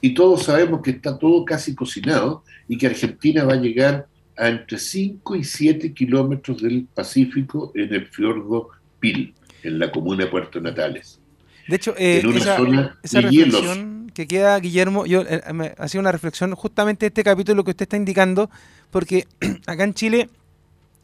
y 0.00 0.14
todos 0.14 0.44
sabemos 0.44 0.80
que 0.82 0.92
está 0.92 1.18
todo 1.18 1.44
casi 1.44 1.74
cocinado 1.74 2.44
y 2.68 2.78
que 2.78 2.86
Argentina 2.86 3.44
va 3.44 3.54
a 3.54 3.60
llegar 3.60 4.06
a 4.36 4.48
entre 4.48 4.78
5 4.78 5.36
y 5.36 5.44
7 5.44 5.92
kilómetros 5.92 6.62
del 6.62 6.86
Pacífico 6.94 7.72
en 7.74 7.92
el 7.94 8.06
fiordo 8.06 8.68
Pil, 9.00 9.34
en 9.62 9.78
la 9.78 9.90
comuna 9.90 10.24
de 10.24 10.30
Puerto 10.30 10.60
Natales. 10.60 11.20
De 11.66 11.76
hecho, 11.76 11.94
eh, 11.98 12.20
en 12.20 12.26
una 12.26 12.38
esa, 12.38 12.56
zona 12.56 12.98
esa 13.02 13.20
reflexión 13.22 13.95
que 14.16 14.26
queda, 14.26 14.58
Guillermo, 14.58 15.04
yo 15.04 15.20
eh, 15.20 15.42
me 15.52 15.74
hacía 15.76 16.00
una 16.00 16.10
reflexión 16.10 16.54
justamente 16.54 17.04
este 17.04 17.22
capítulo 17.22 17.62
que 17.64 17.72
usted 17.72 17.82
está 17.82 17.98
indicando, 17.98 18.50
porque 18.90 19.26
acá 19.66 19.84
en 19.84 19.92
Chile, 19.92 20.30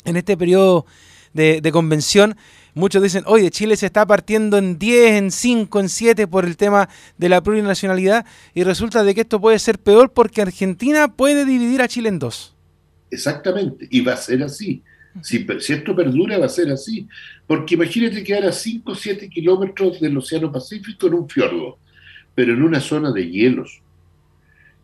en 0.06 0.16
este 0.16 0.34
periodo 0.34 0.86
de, 1.34 1.70
convención, 1.72 2.36
muchos 2.72 3.02
dicen, 3.02 3.22
oye, 3.26 3.50
Chile 3.50 3.76
se 3.76 3.84
está 3.84 4.06
partiendo 4.06 4.56
en 4.56 4.78
10, 4.78 5.12
en 5.12 5.30
5, 5.30 5.80
en 5.80 5.88
7 5.90 6.26
por 6.26 6.46
el 6.46 6.56
tema 6.56 6.88
de 7.18 7.28
la 7.28 7.42
plurinacionalidad 7.42 8.24
y 8.54 8.64
resulta 8.64 9.04
de 9.04 9.14
que 9.14 9.20
esto 9.20 9.42
puede 9.42 9.58
ser 9.58 9.78
peor 9.78 10.10
porque 10.12 10.40
Argentina 10.40 11.08
puede 11.08 11.44
dividir 11.44 11.82
a 11.82 11.88
Chile 11.88 12.08
en 12.08 12.18
dos. 12.18 12.56
Exactamente, 13.10 13.86
y 13.90 14.00
va 14.00 14.14
a 14.14 14.16
ser 14.16 14.42
así. 14.42 14.82
Si, 15.20 15.46
esto 15.68 15.94
perdura, 15.94 16.38
va 16.38 16.46
a 16.46 16.48
ser 16.48 16.70
así. 16.70 17.06
Porque 17.46 17.74
imagínate 17.74 18.24
quedar 18.24 18.46
a 18.46 18.52
5 18.52 18.90
o 18.90 18.94
7 18.94 19.28
kilómetros 19.28 20.00
del 20.00 20.16
Océano 20.16 20.50
Pacífico 20.50 21.08
en 21.08 21.14
un 21.14 21.28
fiordo, 21.28 21.76
pero 22.34 22.54
en 22.54 22.62
una 22.62 22.80
zona 22.80 23.12
de 23.12 23.28
hielos, 23.28 23.82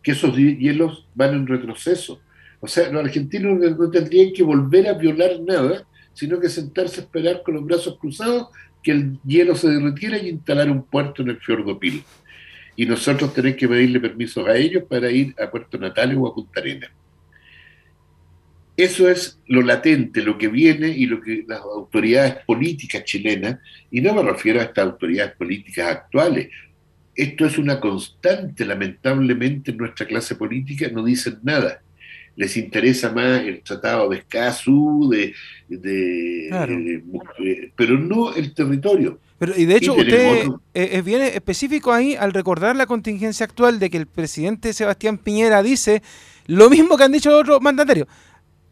que 0.03 0.11
esos 0.11 0.35
hielos 0.35 1.07
van 1.15 1.33
en 1.33 1.47
retroceso. 1.47 2.21
O 2.59 2.67
sea, 2.67 2.89
los 2.91 3.03
argentinos 3.03 3.59
no 3.77 3.89
tendrían 3.89 4.33
que 4.33 4.43
volver 4.43 4.87
a 4.87 4.93
violar 4.93 5.39
nada, 5.41 5.85
sino 6.13 6.39
que 6.39 6.49
sentarse 6.49 7.01
a 7.01 7.03
esperar 7.03 7.41
con 7.43 7.55
los 7.55 7.65
brazos 7.65 7.97
cruzados 7.97 8.47
que 8.83 8.91
el 8.91 9.19
hielo 9.25 9.55
se 9.55 9.69
derritiera 9.69 10.17
y 10.17 10.29
instalar 10.29 10.69
un 10.69 10.83
puerto 10.83 11.21
en 11.21 11.29
el 11.29 11.39
fiordo 11.39 11.79
Pil. 11.79 12.03
Y 12.75 12.85
nosotros 12.85 13.33
tenemos 13.33 13.57
que 13.57 13.67
pedirle 13.67 13.99
permisos 13.99 14.47
a 14.47 14.55
ellos 14.55 14.83
para 14.87 15.11
ir 15.11 15.35
a 15.41 15.49
Puerto 15.51 15.77
Natales 15.77 16.17
o 16.17 16.27
a 16.27 16.33
Punta 16.33 16.61
Arenas. 16.61 16.89
Eso 18.77 19.09
es 19.09 19.37
lo 19.47 19.61
latente, 19.61 20.21
lo 20.21 20.37
que 20.37 20.47
viene 20.47 20.87
y 20.87 21.05
lo 21.05 21.19
que 21.19 21.43
las 21.45 21.59
autoridades 21.59 22.35
políticas 22.45 23.03
chilenas, 23.03 23.59
y 23.91 23.99
no 23.99 24.13
me 24.13 24.23
refiero 24.23 24.61
a 24.61 24.63
estas 24.63 24.85
autoridades 24.85 25.33
políticas 25.35 25.87
actuales, 25.89 26.47
esto 27.15 27.45
es 27.45 27.57
una 27.57 27.79
constante, 27.79 28.65
lamentablemente, 28.65 29.71
en 29.71 29.77
nuestra 29.77 30.05
clase 30.05 30.35
política, 30.35 30.87
no 30.91 31.03
dicen 31.03 31.39
nada. 31.43 31.81
Les 32.35 32.55
interesa 32.55 33.11
más 33.11 33.41
el 33.41 33.61
tratado 33.61 34.09
de 34.09 34.17
Escazú, 34.19 35.09
de, 35.09 35.33
pero 37.75 37.97
no 37.97 38.33
el 38.33 38.53
territorio. 38.53 39.19
Pero, 39.37 39.53
y 39.57 39.65
de 39.65 39.75
hecho, 39.75 39.93
usted 39.93 40.47
es 40.73 41.03
bien 41.03 41.21
específico 41.21 41.91
ahí 41.91 42.15
al 42.15 42.33
recordar 42.33 42.75
la 42.75 42.85
contingencia 42.85 43.45
actual 43.45 43.79
de 43.79 43.89
que 43.89 43.97
el 43.97 44.07
presidente 44.07 44.73
Sebastián 44.73 45.17
Piñera 45.17 45.61
dice 45.63 46.01
lo 46.45 46.69
mismo 46.69 46.97
que 46.97 47.03
han 47.03 47.11
dicho 47.11 47.37
otros 47.37 47.61
mandatarios 47.61 48.07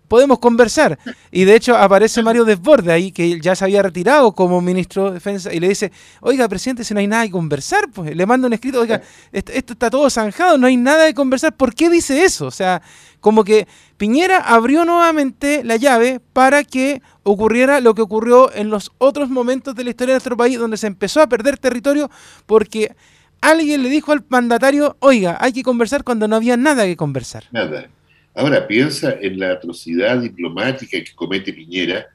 podemos 0.07 0.39
conversar. 0.39 0.97
Y 1.31 1.45
de 1.45 1.55
hecho 1.55 1.75
aparece 1.75 2.23
Mario 2.23 2.45
Desborde 2.45 2.91
ahí, 2.91 3.11
que 3.11 3.39
ya 3.39 3.55
se 3.55 3.65
había 3.65 3.81
retirado 3.81 4.31
como 4.33 4.61
ministro 4.61 5.07
de 5.07 5.13
Defensa, 5.15 5.53
y 5.53 5.59
le 5.59 5.69
dice, 5.69 5.91
oiga, 6.21 6.47
presidente, 6.47 6.83
si 6.83 6.93
no 6.93 6.99
hay 6.99 7.07
nada 7.07 7.25
que 7.25 7.31
conversar, 7.31 7.89
pues 7.91 8.15
le 8.15 8.25
manda 8.25 8.47
un 8.47 8.53
escrito, 8.53 8.81
oiga, 8.81 9.01
esto, 9.31 9.51
está 9.53 9.89
todo 9.89 10.09
zanjado, 10.09 10.57
no 10.57 10.67
hay 10.67 10.77
nada 10.77 11.05
de 11.05 11.13
conversar. 11.13 11.55
¿Por 11.55 11.73
qué 11.73 11.89
dice 11.89 12.23
eso? 12.23 12.47
O 12.47 12.51
sea, 12.51 12.81
como 13.19 13.43
que 13.43 13.67
Piñera 13.97 14.39
abrió 14.39 14.85
nuevamente 14.85 15.63
la 15.63 15.75
llave 15.75 16.21
para 16.33 16.63
que 16.63 17.01
ocurriera 17.23 17.81
lo 17.81 17.93
que 17.93 18.01
ocurrió 18.01 18.53
en 18.53 18.69
los 18.69 18.91
otros 18.99 19.29
momentos 19.29 19.75
de 19.75 19.83
la 19.83 19.89
historia 19.89 20.13
de 20.13 20.17
nuestro 20.17 20.37
país, 20.37 20.57
donde 20.57 20.77
se 20.77 20.87
empezó 20.87 21.21
a 21.21 21.27
perder 21.27 21.57
territorio 21.57 22.09
porque 22.45 22.95
alguien 23.41 23.83
le 23.83 23.89
dijo 23.89 24.11
al 24.11 24.23
mandatario, 24.29 24.97
oiga, 24.99 25.37
hay 25.39 25.53
que 25.53 25.63
conversar 25.63 26.03
cuando 26.03 26.27
no 26.27 26.35
había 26.35 26.57
nada 26.57 26.85
que 26.85 26.95
conversar. 26.95 27.45
Nada. 27.51 27.89
Ahora 28.37 28.67
piensa 28.67 29.17
en 29.19 29.39
la 29.39 29.53
atrocidad 29.53 30.21
diplomática 30.21 30.99
que 30.99 31.15
comete 31.15 31.51
Piñera 31.51 32.05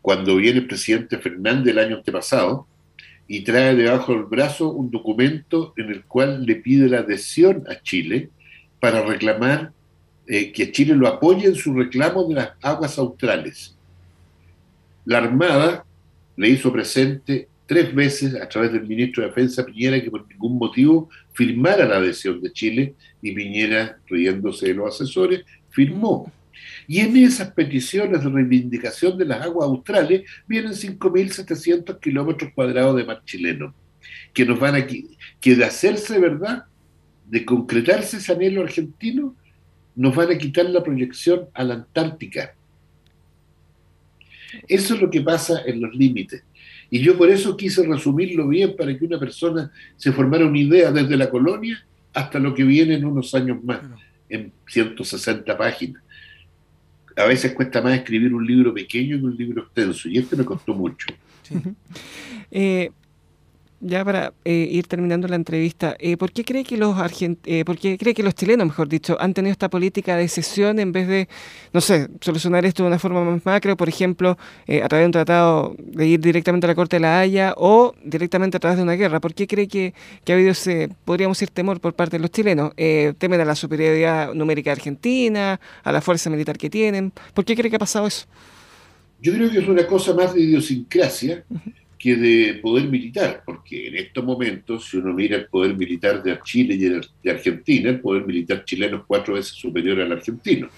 cuando 0.00 0.36
viene 0.36 0.60
el 0.60 0.68
presidente 0.68 1.18
Fernández 1.18 1.72
el 1.72 1.80
año 1.80 1.96
antepasado 1.96 2.68
y 3.26 3.40
trae 3.40 3.74
debajo 3.74 4.12
del 4.12 4.26
brazo 4.26 4.70
un 4.70 4.92
documento 4.92 5.74
en 5.76 5.90
el 5.90 6.04
cual 6.04 6.46
le 6.46 6.54
pide 6.54 6.88
la 6.88 7.00
adhesión 7.00 7.64
a 7.68 7.82
Chile 7.82 8.30
para 8.78 9.02
reclamar 9.02 9.72
eh, 10.28 10.52
que 10.52 10.70
Chile 10.70 10.94
lo 10.94 11.08
apoye 11.08 11.48
en 11.48 11.56
su 11.56 11.74
reclamo 11.74 12.28
de 12.28 12.36
las 12.36 12.50
aguas 12.62 12.96
australes. 12.96 13.76
La 15.04 15.18
Armada 15.18 15.84
le 16.36 16.48
hizo 16.48 16.72
presente 16.72 17.48
tres 17.66 17.92
veces 17.92 18.36
a 18.40 18.48
través 18.48 18.72
del 18.72 18.86
ministro 18.86 19.24
de 19.24 19.30
Defensa 19.30 19.66
Piñera 19.66 20.00
que 20.00 20.12
por 20.12 20.28
ningún 20.28 20.58
motivo 20.58 21.10
firmara 21.32 21.86
la 21.86 21.96
adhesión 21.96 22.40
de 22.40 22.52
Chile 22.52 22.94
y 23.26 23.32
Piñera, 23.32 23.98
riéndose 24.06 24.68
de 24.68 24.74
los 24.74 24.94
asesores, 24.94 25.44
firmó. 25.70 26.32
Y 26.86 27.00
en 27.00 27.16
esas 27.16 27.50
peticiones 27.52 28.22
de 28.22 28.30
reivindicación 28.30 29.18
de 29.18 29.24
las 29.24 29.42
aguas 29.42 29.68
australes 29.68 30.22
vienen 30.46 30.72
5.700 30.72 31.98
kilómetros 31.98 32.52
cuadrados 32.54 32.96
de 32.96 33.04
mar 33.04 33.22
chileno, 33.24 33.74
que 34.32 34.46
nos 34.46 34.60
van 34.60 34.76
a 34.76 34.86
que 34.86 35.56
de 35.56 35.64
hacerse 35.64 36.18
verdad, 36.20 36.64
de 37.26 37.44
concretarse 37.44 38.18
ese 38.18 38.32
anhelo 38.32 38.62
argentino, 38.62 39.34
nos 39.96 40.14
van 40.14 40.30
a 40.30 40.38
quitar 40.38 40.66
la 40.66 40.82
proyección 40.82 41.46
a 41.54 41.64
la 41.64 41.74
Antártica. 41.74 42.54
Eso 44.68 44.94
es 44.94 45.00
lo 45.00 45.10
que 45.10 45.22
pasa 45.22 45.62
en 45.66 45.80
los 45.80 45.94
límites. 45.94 46.44
Y 46.88 47.00
yo 47.00 47.18
por 47.18 47.28
eso 47.28 47.56
quise 47.56 47.84
resumirlo 47.84 48.46
bien 48.46 48.76
para 48.76 48.96
que 48.96 49.04
una 49.04 49.18
persona 49.18 49.72
se 49.96 50.12
formara 50.12 50.46
una 50.46 50.58
idea 50.58 50.92
desde 50.92 51.16
la 51.16 51.28
colonia 51.28 51.84
hasta 52.16 52.38
lo 52.38 52.54
que 52.54 52.64
viene 52.64 52.94
en 52.94 53.04
unos 53.04 53.34
años 53.34 53.62
más, 53.62 53.80
en 54.30 54.50
160 54.68 55.56
páginas. 55.58 56.02
A 57.14 57.26
veces 57.26 57.52
cuesta 57.52 57.82
más 57.82 57.98
escribir 57.98 58.32
un 58.32 58.46
libro 58.46 58.72
pequeño 58.72 59.18
que 59.18 59.24
un 59.24 59.36
libro 59.36 59.64
extenso, 59.64 60.08
y 60.08 60.16
este 60.16 60.34
me 60.34 60.44
costó 60.44 60.74
mucho. 60.74 61.08
Eh, 62.50 62.90
ya 63.80 64.04
para 64.04 64.32
eh, 64.44 64.68
ir 64.70 64.86
terminando 64.86 65.28
la 65.28 65.36
entrevista, 65.36 65.96
eh, 65.98 66.16
¿por 66.16 66.32
qué 66.32 66.44
cree 66.44 66.64
que 66.64 66.76
los 66.76 66.96
eh, 67.44 67.64
por 67.64 67.78
qué 67.78 67.98
cree 67.98 68.14
que 68.14 68.22
los 68.22 68.34
chilenos, 68.34 68.66
mejor 68.66 68.88
dicho, 68.88 69.16
han 69.20 69.34
tenido 69.34 69.52
esta 69.52 69.68
política 69.68 70.16
de 70.16 70.28
cesión 70.28 70.78
en 70.78 70.92
vez 70.92 71.06
de, 71.08 71.28
no 71.72 71.80
sé, 71.80 72.08
solucionar 72.20 72.64
esto 72.64 72.82
de 72.82 72.88
una 72.88 72.98
forma 72.98 73.22
más 73.24 73.44
macro, 73.44 73.76
por 73.76 73.88
ejemplo, 73.88 74.38
a 74.82 74.88
través 74.88 75.02
de 75.02 75.06
un 75.06 75.12
tratado 75.12 75.76
de 75.78 76.06
ir 76.06 76.20
directamente 76.20 76.66
a 76.66 76.68
la 76.68 76.74
Corte 76.74 76.96
de 76.96 77.00
la 77.00 77.20
Haya 77.20 77.54
o 77.56 77.94
directamente 78.02 78.56
a 78.56 78.60
través 78.60 78.78
de 78.78 78.82
una 78.82 78.94
guerra? 78.94 79.20
¿Por 79.20 79.34
qué 79.34 79.46
cree 79.46 79.68
que, 79.68 79.94
ha 80.28 80.32
habido 80.32 80.50
ese, 80.50 80.90
podríamos 81.04 81.38
decir, 81.38 81.50
temor 81.52 81.80
por 81.80 81.94
parte 81.94 82.16
de 82.16 82.22
los 82.22 82.30
chilenos? 82.30 82.72
¿Temen 82.74 83.40
a 83.40 83.44
la 83.44 83.54
superioridad 83.54 84.32
numérica 84.32 84.72
argentina, 84.72 85.60
a 85.84 85.92
la 85.92 86.00
fuerza 86.00 86.30
militar 86.30 86.56
que 86.56 86.70
tienen? 86.70 87.12
¿Por 87.34 87.44
qué 87.44 87.54
cree 87.54 87.70
que 87.70 87.76
ha 87.76 87.80
pasado 87.80 88.06
eso? 88.06 88.26
Yo 89.20 89.32
creo 89.32 89.50
que 89.50 89.58
es 89.58 89.68
una 89.68 89.86
cosa 89.86 90.14
más 90.14 90.34
de 90.34 90.40
idiosincrasia 90.42 91.44
que 92.06 92.14
de 92.14 92.54
poder 92.62 92.88
militar, 92.88 93.42
porque 93.44 93.88
en 93.88 93.96
estos 93.96 94.24
momentos, 94.24 94.88
si 94.88 94.96
uno 94.96 95.12
mira 95.12 95.38
el 95.38 95.46
poder 95.46 95.76
militar 95.76 96.22
de 96.22 96.38
Chile 96.44 96.74
y 96.74 96.78
de 96.78 97.30
Argentina, 97.32 97.90
el 97.90 97.98
poder 97.98 98.24
militar 98.24 98.64
chileno 98.64 98.98
es 98.98 99.02
cuatro 99.08 99.34
veces 99.34 99.54
superior 99.54 100.00
al 100.00 100.12
argentino. 100.12 100.68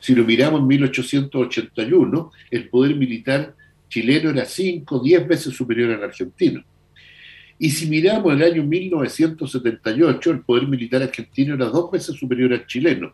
Si 0.00 0.12
lo 0.12 0.24
miramos 0.24 0.60
en 0.60 0.66
1881, 0.66 2.32
el 2.50 2.68
poder 2.68 2.96
militar 2.96 3.54
chileno 3.88 4.30
era 4.30 4.44
cinco, 4.44 4.98
diez 4.98 5.24
veces 5.24 5.54
superior 5.54 5.92
al 5.92 6.02
argentino. 6.02 6.64
Y 7.56 7.70
si 7.70 7.88
miramos 7.88 8.34
el 8.34 8.42
año 8.42 8.64
1978, 8.64 10.30
el 10.32 10.40
poder 10.40 10.66
militar 10.66 11.00
argentino 11.00 11.54
era 11.54 11.66
dos 11.66 11.92
veces 11.92 12.16
superior 12.16 12.52
al 12.52 12.66
chileno. 12.66 13.12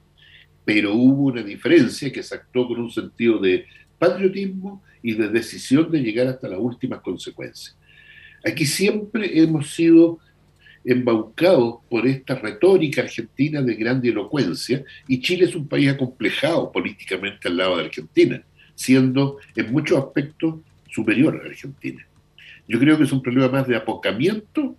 Pero 0.65 0.95
hubo 0.95 1.25
una 1.33 1.43
diferencia 1.43 2.11
que 2.11 2.23
se 2.23 2.35
actuó 2.35 2.67
con 2.67 2.81
un 2.81 2.91
sentido 2.91 3.39
de 3.39 3.67
patriotismo 3.99 4.83
y 5.07 5.15
de 5.15 5.29
decisión 5.29 5.89
de 5.89 6.01
llegar 6.01 6.27
hasta 6.27 6.49
las 6.49 6.59
últimas 6.59 7.01
consecuencias. 7.01 7.77
Aquí 8.45 8.67
siempre 8.67 9.41
hemos 9.41 9.73
sido 9.73 10.19
embaucados 10.85 11.77
por 11.89 12.09
esta 12.09 12.35
retórica 12.35 13.03
argentina 13.03 13.63
de 13.63 13.77
grande 13.77 14.09
elocuencia 14.09 14.85
y 15.07 15.21
Chile 15.21 15.45
es 15.45 15.55
un 15.55 15.69
país 15.69 15.91
acomplejado 15.91 16.73
políticamente 16.73 17.47
al 17.47 17.57
lado 17.57 17.77
de 17.77 17.85
Argentina, 17.85 18.43
siendo 18.75 19.39
en 19.55 19.73
muchos 19.73 19.97
aspectos 19.97 20.57
superior 20.91 21.41
a 21.41 21.47
Argentina. 21.47 22.05
Yo 22.67 22.81
creo 22.81 22.99
que 22.99 23.05
es 23.05 23.13
un 23.13 23.23
problema 23.23 23.49
más 23.49 23.69
de 23.69 23.77
apocamiento 23.77 24.77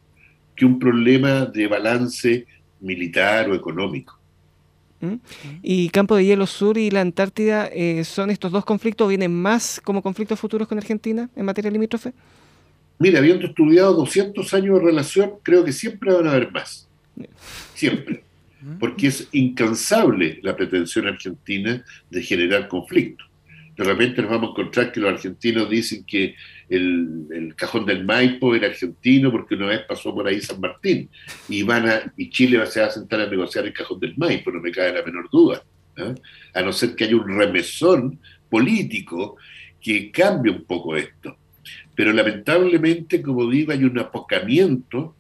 que 0.58 0.66
un 0.66 0.78
problema 0.78 1.46
de 1.46 1.68
balance 1.68 2.46
militar 2.82 3.50
o 3.50 3.56
económico. 3.56 4.17
¿Mm? 5.00 5.16
¿Y 5.62 5.90
Campo 5.90 6.16
de 6.16 6.26
Hielo 6.26 6.48
Sur 6.48 6.78
y 6.78 6.90
la 6.90 7.02
Antártida 7.02 7.68
eh, 7.68 8.04
son 8.04 8.30
estos 8.32 8.52
dos 8.52 8.66
conflictos 8.66 9.06
o 9.06 9.10
vienen 9.10 9.34
más 9.34 9.80
como 9.84 10.02
conflictos 10.02 10.40
futuros 10.40 10.68
con 10.68 10.78
Argentina 10.78 11.30
en 11.36 11.46
materia 11.46 11.70
limítrofe? 11.70 12.14
Mira, 13.00 13.20
habiendo 13.20 13.46
estudiado 13.46 13.94
200 13.94 14.54
años 14.54 14.80
de 14.80 14.86
relación, 14.86 15.34
creo 15.44 15.64
que 15.64 15.72
siempre 15.72 16.14
van 16.14 16.28
a 16.28 16.32
haber 16.32 16.52
más. 16.52 16.88
Siempre. 17.76 18.24
Porque 18.80 19.08
es 19.08 19.28
incansable 19.32 20.40
la 20.42 20.56
pretensión 20.56 21.08
argentina 21.08 21.84
de 22.10 22.24
generar 22.24 22.68
conflicto. 22.68 23.24
De 23.78 23.84
repente 23.84 24.22
nos 24.24 24.32
vamos 24.32 24.50
a 24.50 24.52
encontrar 24.52 24.92
que 24.92 25.00
los 25.00 25.14
argentinos 25.14 25.70
dicen 25.70 26.04
que 26.04 26.34
el, 26.70 27.54
cajón 27.56 27.86
del 27.86 28.06
Maipo 28.06 28.54
era 28.56 28.68
argentino 28.68 29.32
porque 29.32 29.56
una 29.56 29.68
vez 29.68 29.82
pasó 29.88 30.14
por 30.14 30.28
ahí 30.28 30.42
San 30.42 30.60
Martín 30.60 31.10
y 31.50 31.64
van 31.64 31.90
a, 31.90 32.14
y 32.16 32.30
Chile 32.30 32.64
se 32.66 32.82
va 32.82 32.88
a 32.88 32.92
sentar 32.92 33.22
a 33.22 33.30
negociar 33.30 33.66
el 33.66 33.74
cajón 33.74 34.00
del 34.00 34.16
Maipo, 34.18 34.52
no 34.52 34.60
me 34.60 34.72
cabe 34.72 34.94
la 34.94 35.04
menor 35.04 35.30
duda. 35.32 35.64
¿eh? 35.98 36.14
A 36.54 36.62
no 36.62 36.72
ser 36.72 36.96
que 36.96 37.06
haya 37.06 37.16
un 37.16 37.28
remesón 37.28 38.20
político 38.50 39.38
que 39.82 40.12
cambie 40.12 40.52
un 40.52 40.64
poco 40.66 40.96
esto. 40.96 41.38
Pero 41.96 42.12
lamentablemente, 42.14 43.22
como 43.22 43.50
digo, 43.50 43.72
hay 43.72 43.84
un 43.84 43.98
apocamiento 43.98 45.16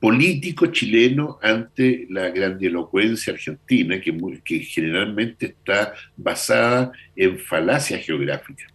político 0.00 0.66
chileno 0.66 1.38
ante 1.40 2.06
la 2.10 2.30
grandilocuencia 2.30 3.34
argentina, 3.34 4.00
que 4.00 4.58
generalmente 4.60 5.46
está 5.46 5.94
basada 6.16 6.90
en 7.14 7.38
falacias 7.38 8.04
geográficas. 8.04 8.71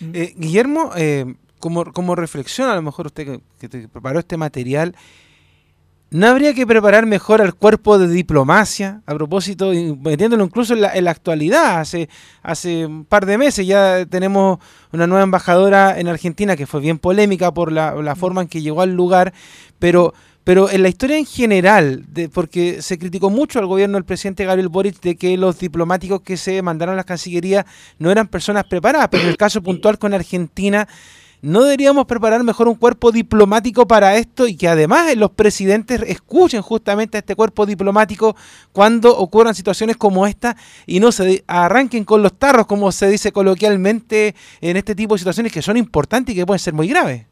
Mm. 0.00 0.10
Eh, 0.14 0.34
Guillermo, 0.36 0.90
eh, 0.96 1.34
como, 1.58 1.84
como 1.92 2.14
reflexión, 2.14 2.68
a 2.68 2.74
lo 2.74 2.82
mejor 2.82 3.06
usted 3.06 3.40
que, 3.58 3.88
preparó 3.88 4.18
este 4.18 4.36
material, 4.36 4.94
¿no 6.10 6.26
habría 6.26 6.54
que 6.54 6.66
preparar 6.66 7.06
mejor 7.06 7.40
al 7.40 7.54
cuerpo 7.54 7.98
de 7.98 8.08
diplomacia? 8.08 9.02
A 9.06 9.14
propósito, 9.14 9.70
metiéndolo 10.00 10.44
incluso 10.44 10.74
en 10.74 10.80
la, 10.80 11.10
actualidad. 11.10 11.80
Hace, 11.80 12.08
hace 12.42 12.86
un 12.86 13.04
par 13.04 13.26
de 13.26 13.38
meses 13.38 13.66
ya 13.66 14.06
tenemos 14.06 14.58
una 14.92 15.06
nueva 15.06 15.22
embajadora 15.22 16.00
en 16.00 16.08
Argentina 16.08 16.56
que 16.56 16.66
fue 16.66 16.80
bien 16.80 16.98
polémica 16.98 17.52
por 17.52 17.70
la, 17.70 17.94
la 17.94 18.16
forma 18.16 18.42
en 18.42 18.48
que 18.48 18.62
llegó 18.62 18.80
al 18.80 18.94
lugar, 18.94 19.32
pero 19.78 20.14
pero 20.44 20.70
en 20.70 20.82
la 20.82 20.88
historia 20.88 21.18
en 21.18 21.26
general, 21.26 22.04
de, 22.08 22.28
porque 22.28 22.82
se 22.82 22.98
criticó 22.98 23.30
mucho 23.30 23.58
al 23.58 23.66
gobierno 23.66 23.96
del 23.96 24.04
presidente 24.04 24.44
Gabriel 24.44 24.68
Boric 24.68 25.00
de 25.00 25.16
que 25.16 25.36
los 25.36 25.58
diplomáticos 25.58 26.22
que 26.22 26.36
se 26.36 26.62
mandaron 26.62 26.94
a 26.94 26.96
la 26.96 27.04
Cancillería 27.04 27.66
no 27.98 28.10
eran 28.10 28.28
personas 28.28 28.64
preparadas, 28.64 29.08
pero 29.10 29.24
en 29.24 29.28
el 29.28 29.36
caso 29.36 29.62
puntual 29.62 29.98
con 29.98 30.14
Argentina, 30.14 30.88
¿no 31.42 31.62
deberíamos 31.62 32.06
preparar 32.06 32.42
mejor 32.42 32.68
un 32.68 32.74
cuerpo 32.74 33.12
diplomático 33.12 33.86
para 33.86 34.16
esto 34.16 34.46
y 34.46 34.56
que 34.56 34.68
además 34.68 35.14
los 35.16 35.30
presidentes 35.30 36.02
escuchen 36.06 36.62
justamente 36.62 37.18
a 37.18 37.20
este 37.20 37.36
cuerpo 37.36 37.66
diplomático 37.66 38.34
cuando 38.72 39.16
ocurran 39.16 39.54
situaciones 39.54 39.96
como 39.96 40.26
esta 40.26 40.56
y 40.86 41.00
no 41.00 41.12
se 41.12 41.44
arranquen 41.46 42.04
con 42.04 42.22
los 42.22 42.32
tarros, 42.32 42.66
como 42.66 42.92
se 42.92 43.08
dice 43.08 43.30
coloquialmente 43.30 44.34
en 44.60 44.76
este 44.76 44.94
tipo 44.94 45.14
de 45.14 45.18
situaciones 45.18 45.52
que 45.52 45.62
son 45.62 45.76
importantes 45.76 46.34
y 46.34 46.38
que 46.38 46.46
pueden 46.46 46.58
ser 46.58 46.74
muy 46.74 46.88
graves? 46.88 47.29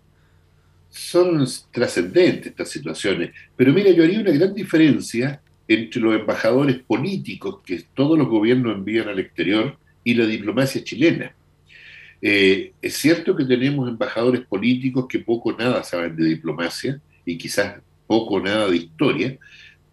Son 0.98 1.46
trascendentes 1.70 2.48
estas 2.48 2.70
situaciones. 2.70 3.30
Pero 3.56 3.72
mira, 3.72 3.90
yo 3.90 4.02
haría 4.02 4.20
una 4.20 4.32
gran 4.32 4.52
diferencia 4.52 5.40
entre 5.66 6.00
los 6.00 6.14
embajadores 6.18 6.78
políticos 6.80 7.61
que 7.64 7.84
todos 7.94 8.18
los 8.18 8.28
gobiernos 8.28 8.74
envían 8.74 9.08
al 9.08 9.18
exterior 9.18 9.78
y 10.02 10.14
la 10.14 10.26
diplomacia 10.26 10.82
chilena. 10.82 11.34
Eh, 12.20 12.72
es 12.82 12.94
cierto 12.96 13.37
que 13.37 13.44
tenemos 13.44 13.88
embajadores 13.88 14.40
políticos 14.42 15.06
que 15.08 15.20
poco 15.20 15.50
o 15.50 15.56
nada 15.56 15.84
saben 15.84 16.16
de 16.16 16.24
diplomacia 16.24 17.00
y 17.24 17.38
quizás 17.38 17.80
poco 18.06 18.34
o 18.34 18.40
nada 18.40 18.68
de 18.68 18.78
historia, 18.78 19.38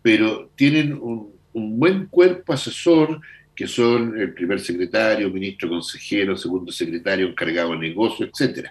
pero 0.02 0.50
tienen 0.56 0.94
un, 0.94 1.32
un 1.54 1.80
buen 1.80 2.08
cuerpo 2.08 2.54
asesor 2.54 3.22
que 3.56 3.68
son 3.68 4.20
el 4.20 4.34
primer 4.34 4.60
secretario, 4.60 5.30
ministro 5.30 5.70
consejero, 5.70 6.36
segundo 6.36 6.72
secretario, 6.72 7.28
encargado 7.28 7.72
de 7.72 7.78
negocios, 7.78 8.30
etc. 8.34 8.70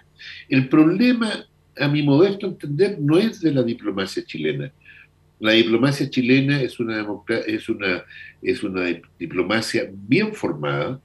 El 0.49 0.67
problema 0.67 1.47
a 1.77 1.87
mi 1.87 2.03
modesto 2.03 2.47
entender, 2.47 2.97
no 2.99 3.17
es 3.17 3.41
de 3.41 3.51
la 3.51 3.63
diplomacia 3.63 4.23
chilena. 4.25 4.71
La 5.39 5.51
diplomacia 5.51 6.09
chilena 6.09 6.61
es 6.61 6.79
una, 6.79 7.05
es 8.41 8.63
una, 8.63 9.01
diplomacia 9.19 9.89
bien 9.91 10.33
formada, 10.33 10.99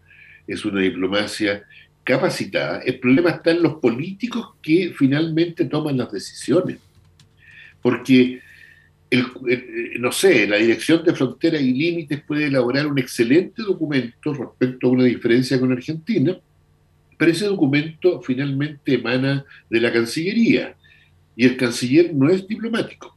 es 0.47 0.65
una 0.65 0.81
diplomacia 0.81 1.65
capacitada. 2.05 2.81
El 2.81 3.01
problema 3.01 3.31
está 3.31 3.51
en 3.51 3.63
los 3.63 3.75
políticos 3.75 4.55
que 4.63 4.93
finalmente 4.97 5.65
toman 5.65 5.99
las 5.99 6.13
decisiones. 6.13 6.79
Porque, 7.83 8.41
el, 9.11 9.25
no 9.99 10.13
sé, 10.13 10.47
la 10.47 10.57
Dirección 10.57 11.05
de 11.05 11.15
Fronteras 11.15 11.61
y 11.61 11.73
Límites 11.73 12.23
puede 12.23 12.47
elaborar 12.47 12.87
un 12.87 12.99
excelente 12.99 13.63
documento 13.63 14.33
respecto 14.33 14.87
a 14.87 14.91
una 14.91 15.05
diferencia 15.05 15.59
con 15.59 15.73
Argentina, 15.73 16.39
pero 17.21 17.33
ese 17.33 17.45
documento 17.45 18.23
finalmente 18.23 18.95
emana 18.95 19.45
de 19.69 19.79
la 19.79 19.93
Cancillería 19.93 20.75
y 21.37 21.45
el 21.45 21.59
canciller 21.59 22.15
no 22.15 22.31
es 22.31 22.49
diplomático. 22.49 23.15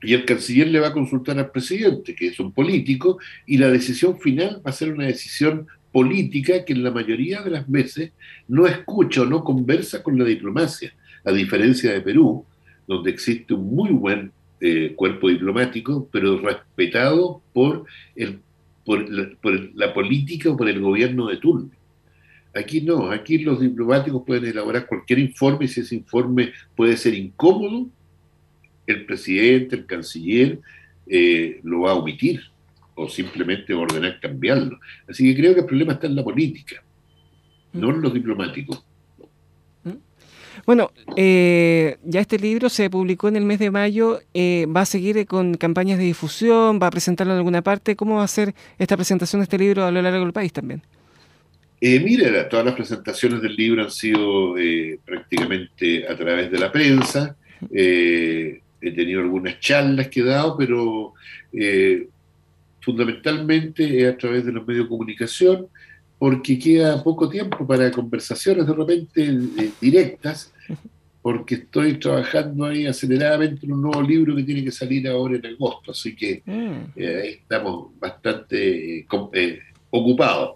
Y 0.00 0.14
el 0.14 0.24
canciller 0.24 0.68
le 0.68 0.80
va 0.80 0.88
a 0.88 0.92
consultar 0.94 1.38
al 1.38 1.50
presidente, 1.50 2.14
que 2.14 2.28
es 2.28 2.40
un 2.40 2.50
político, 2.50 3.18
y 3.44 3.58
la 3.58 3.68
decisión 3.68 4.18
final 4.18 4.62
va 4.66 4.70
a 4.70 4.72
ser 4.72 4.90
una 4.90 5.04
decisión 5.04 5.66
política 5.92 6.64
que 6.64 6.72
en 6.72 6.82
la 6.82 6.90
mayoría 6.90 7.42
de 7.42 7.50
las 7.50 7.70
veces 7.70 8.12
no 8.48 8.66
escucha 8.66 9.20
o 9.20 9.26
no 9.26 9.44
conversa 9.44 10.02
con 10.02 10.18
la 10.18 10.24
diplomacia, 10.24 10.94
a 11.22 11.30
diferencia 11.30 11.92
de 11.92 12.00
Perú, 12.00 12.42
donde 12.88 13.10
existe 13.10 13.52
un 13.52 13.66
muy 13.66 13.90
buen 13.90 14.32
eh, 14.62 14.94
cuerpo 14.96 15.28
diplomático, 15.28 16.08
pero 16.10 16.40
respetado 16.40 17.42
por, 17.52 17.84
el, 18.14 18.40
por 18.86 19.06
la 19.74 19.92
política 19.92 20.48
o 20.48 20.56
por 20.56 20.70
el 20.70 20.80
gobierno 20.80 21.26
de 21.26 21.36
turno. 21.36 21.75
Aquí 22.56 22.80
no, 22.80 23.10
aquí 23.10 23.38
los 23.38 23.60
diplomáticos 23.60 24.22
pueden 24.26 24.46
elaborar 24.46 24.86
cualquier 24.86 25.18
informe 25.18 25.66
y 25.66 25.68
si 25.68 25.80
ese 25.80 25.94
informe 25.94 26.52
puede 26.74 26.96
ser 26.96 27.12
incómodo, 27.12 27.86
el 28.86 29.04
presidente, 29.04 29.76
el 29.76 29.84
canciller 29.84 30.60
eh, 31.06 31.60
lo 31.64 31.82
va 31.82 31.90
a 31.90 31.94
omitir 31.94 32.40
o 32.94 33.10
simplemente 33.10 33.74
ordenar 33.74 34.18
cambiarlo. 34.20 34.78
Así 35.06 35.24
que 35.24 35.38
creo 35.38 35.52
que 35.52 35.60
el 35.60 35.66
problema 35.66 35.92
está 35.92 36.06
en 36.06 36.16
la 36.16 36.24
política, 36.24 36.82
no 37.74 37.90
en 37.90 38.00
los 38.00 38.14
diplomáticos. 38.14 38.82
¿Mm? 39.84 39.90
Bueno, 40.64 40.92
eh, 41.14 41.98
ya 42.04 42.20
este 42.20 42.38
libro 42.38 42.70
se 42.70 42.88
publicó 42.88 43.28
en 43.28 43.36
el 43.36 43.44
mes 43.44 43.58
de 43.58 43.70
mayo, 43.70 44.20
eh, 44.32 44.66
va 44.74 44.80
a 44.80 44.86
seguir 44.86 45.26
con 45.26 45.54
campañas 45.58 45.98
de 45.98 46.04
difusión, 46.04 46.78
va 46.82 46.86
a 46.86 46.90
presentarlo 46.90 47.34
en 47.34 47.38
alguna 47.38 47.60
parte. 47.60 47.96
¿Cómo 47.96 48.16
va 48.16 48.24
a 48.24 48.28
ser 48.28 48.54
esta 48.78 48.96
presentación 48.96 49.40
de 49.40 49.44
este 49.44 49.58
libro 49.58 49.84
a 49.84 49.90
lo 49.90 50.00
largo 50.00 50.24
del 50.24 50.32
país 50.32 50.54
también? 50.54 50.82
Eh, 51.80 52.00
mira, 52.00 52.48
todas 52.48 52.64
las 52.64 52.74
presentaciones 52.74 53.42
del 53.42 53.54
libro 53.54 53.82
han 53.82 53.90
sido 53.90 54.56
eh, 54.56 54.98
prácticamente 55.04 56.08
a 56.08 56.16
través 56.16 56.50
de 56.50 56.58
la 56.58 56.72
prensa. 56.72 57.36
Eh, 57.70 58.60
he 58.80 58.92
tenido 58.92 59.20
algunas 59.20 59.60
charlas 59.60 60.08
que 60.08 60.20
he 60.20 60.24
dado, 60.24 60.56
pero 60.56 61.14
fundamentalmente 62.80 64.00
es 64.00 64.14
a 64.14 64.16
través 64.16 64.44
de 64.44 64.52
los 64.52 64.66
medios 64.66 64.84
de 64.84 64.88
comunicación, 64.88 65.66
porque 66.18 66.58
queda 66.58 67.02
poco 67.02 67.28
tiempo 67.28 67.66
para 67.66 67.90
conversaciones 67.90 68.66
de 68.66 68.72
repente 68.72 69.38
directas, 69.80 70.52
porque 71.20 71.56
estoy 71.56 71.98
trabajando 71.98 72.66
ahí 72.66 72.86
aceleradamente 72.86 73.66
en 73.66 73.72
un 73.72 73.82
nuevo 73.82 74.02
libro 74.02 74.36
que 74.36 74.44
tiene 74.44 74.62
que 74.62 74.70
salir 74.70 75.08
ahora 75.08 75.36
en 75.36 75.46
agosto, 75.46 75.90
así 75.90 76.14
que 76.14 76.42
mm. 76.44 76.98
ahí 76.98 77.30
estamos 77.40 77.88
bastante 77.98 79.04
ocupados. 79.90 80.54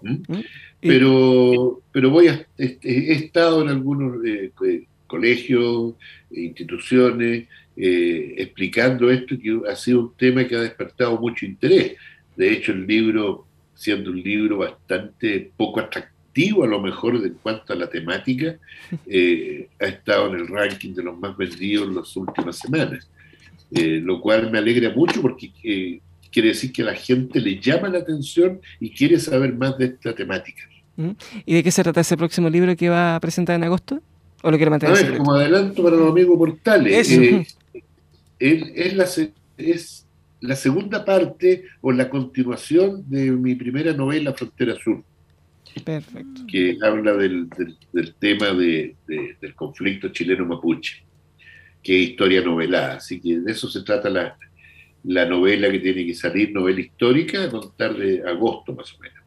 Pero, 0.79 1.81
pero 1.91 2.09
voy 2.09 2.27
a, 2.27 2.45
he 2.57 3.13
estado 3.13 3.61
en 3.61 3.69
algunos 3.69 4.25
eh, 4.25 4.51
eh, 4.65 4.85
colegios, 5.05 5.93
instituciones, 6.31 7.47
eh, 7.77 8.35
explicando 8.37 9.11
esto, 9.11 9.35
que 9.39 9.61
ha 9.69 9.75
sido 9.75 10.01
un 10.01 10.13
tema 10.17 10.47
que 10.47 10.55
ha 10.55 10.61
despertado 10.61 11.19
mucho 11.19 11.45
interés. 11.45 11.93
De 12.35 12.51
hecho, 12.51 12.71
el 12.71 12.87
libro, 12.87 13.45
siendo 13.75 14.09
un 14.09 14.21
libro 14.21 14.57
bastante 14.57 15.51
poco 15.55 15.81
atractivo 15.81 16.63
a 16.63 16.67
lo 16.67 16.81
mejor 16.81 17.15
en 17.17 17.33
cuanto 17.43 17.73
a 17.73 17.75
la 17.75 17.89
temática, 17.89 18.57
ha 18.91 19.85
estado 19.85 20.33
en 20.33 20.39
el 20.39 20.47
ranking 20.47 20.93
de 20.93 21.03
los 21.03 21.19
más 21.19 21.37
vendidos 21.37 21.89
en 21.89 21.95
las 21.95 22.15
últimas 22.15 22.57
semanas. 22.57 23.07
lo 23.69 24.19
cual 24.19 24.49
me 24.49 24.57
alegra 24.57 24.89
mucho 24.89 25.21
porque 25.21 26.01
quiere 26.31 26.49
decir 26.49 26.71
que 26.71 26.81
a 26.81 26.85
la 26.85 26.95
gente 26.95 27.39
le 27.39 27.59
llama 27.59 27.89
la 27.89 27.99
atención 27.99 28.59
y 28.79 28.91
quiere 28.91 29.19
saber 29.19 29.53
más 29.53 29.77
de 29.77 29.85
esta 29.85 30.15
temática. 30.15 30.63
¿Y 31.45 31.53
de 31.53 31.63
qué 31.63 31.71
se 31.71 31.83
trata 31.83 32.01
ese 32.01 32.17
próximo 32.17 32.49
libro 32.49 32.75
que 32.75 32.89
va 32.89 33.15
a 33.15 33.19
presentar 33.19 33.55
en 33.55 33.63
agosto? 33.63 34.01
¿O 34.43 34.51
lo 34.51 34.57
quiere 34.57 34.69
mantener? 34.69 34.97
A 34.97 35.01
ver, 35.01 35.17
como 35.17 35.33
adelanto 35.33 35.83
para 35.83 35.95
los 35.95 36.11
amigos 36.11 36.37
portales, 36.37 37.11
eh, 37.11 37.45
es, 38.39 38.95
la, 38.95 39.05
es 39.57 40.07
la 40.39 40.55
segunda 40.55 41.05
parte 41.05 41.65
o 41.81 41.91
la 41.91 42.09
continuación 42.09 43.03
de 43.07 43.31
mi 43.31 43.55
primera 43.55 43.93
novela, 43.93 44.33
Frontera 44.33 44.75
Sur. 44.83 45.03
Perfecto. 45.85 46.41
Que 46.47 46.77
habla 46.81 47.13
del, 47.13 47.47
tema 48.19 48.47
del 48.47 49.55
conflicto 49.55 50.09
chileno-mapuche, 50.09 51.03
que 51.81 52.03
es 52.03 52.09
historia 52.09 52.41
novelada. 52.41 52.95
Así 52.95 53.21
que 53.21 53.39
de 53.39 53.51
eso 53.51 53.69
se 53.69 53.83
trata 53.83 54.09
la, 54.09 54.37
la 55.03 55.25
novela 55.25 55.71
que 55.71 55.79
tiene 55.79 56.05
que 56.05 56.13
salir, 56.13 56.51
novela 56.51 56.79
histórica, 56.79 57.43
a 57.43 57.49
contar 57.49 57.95
de 57.95 58.21
agosto 58.27 58.73
más 58.73 58.93
o 58.93 58.99
menos. 58.99 59.21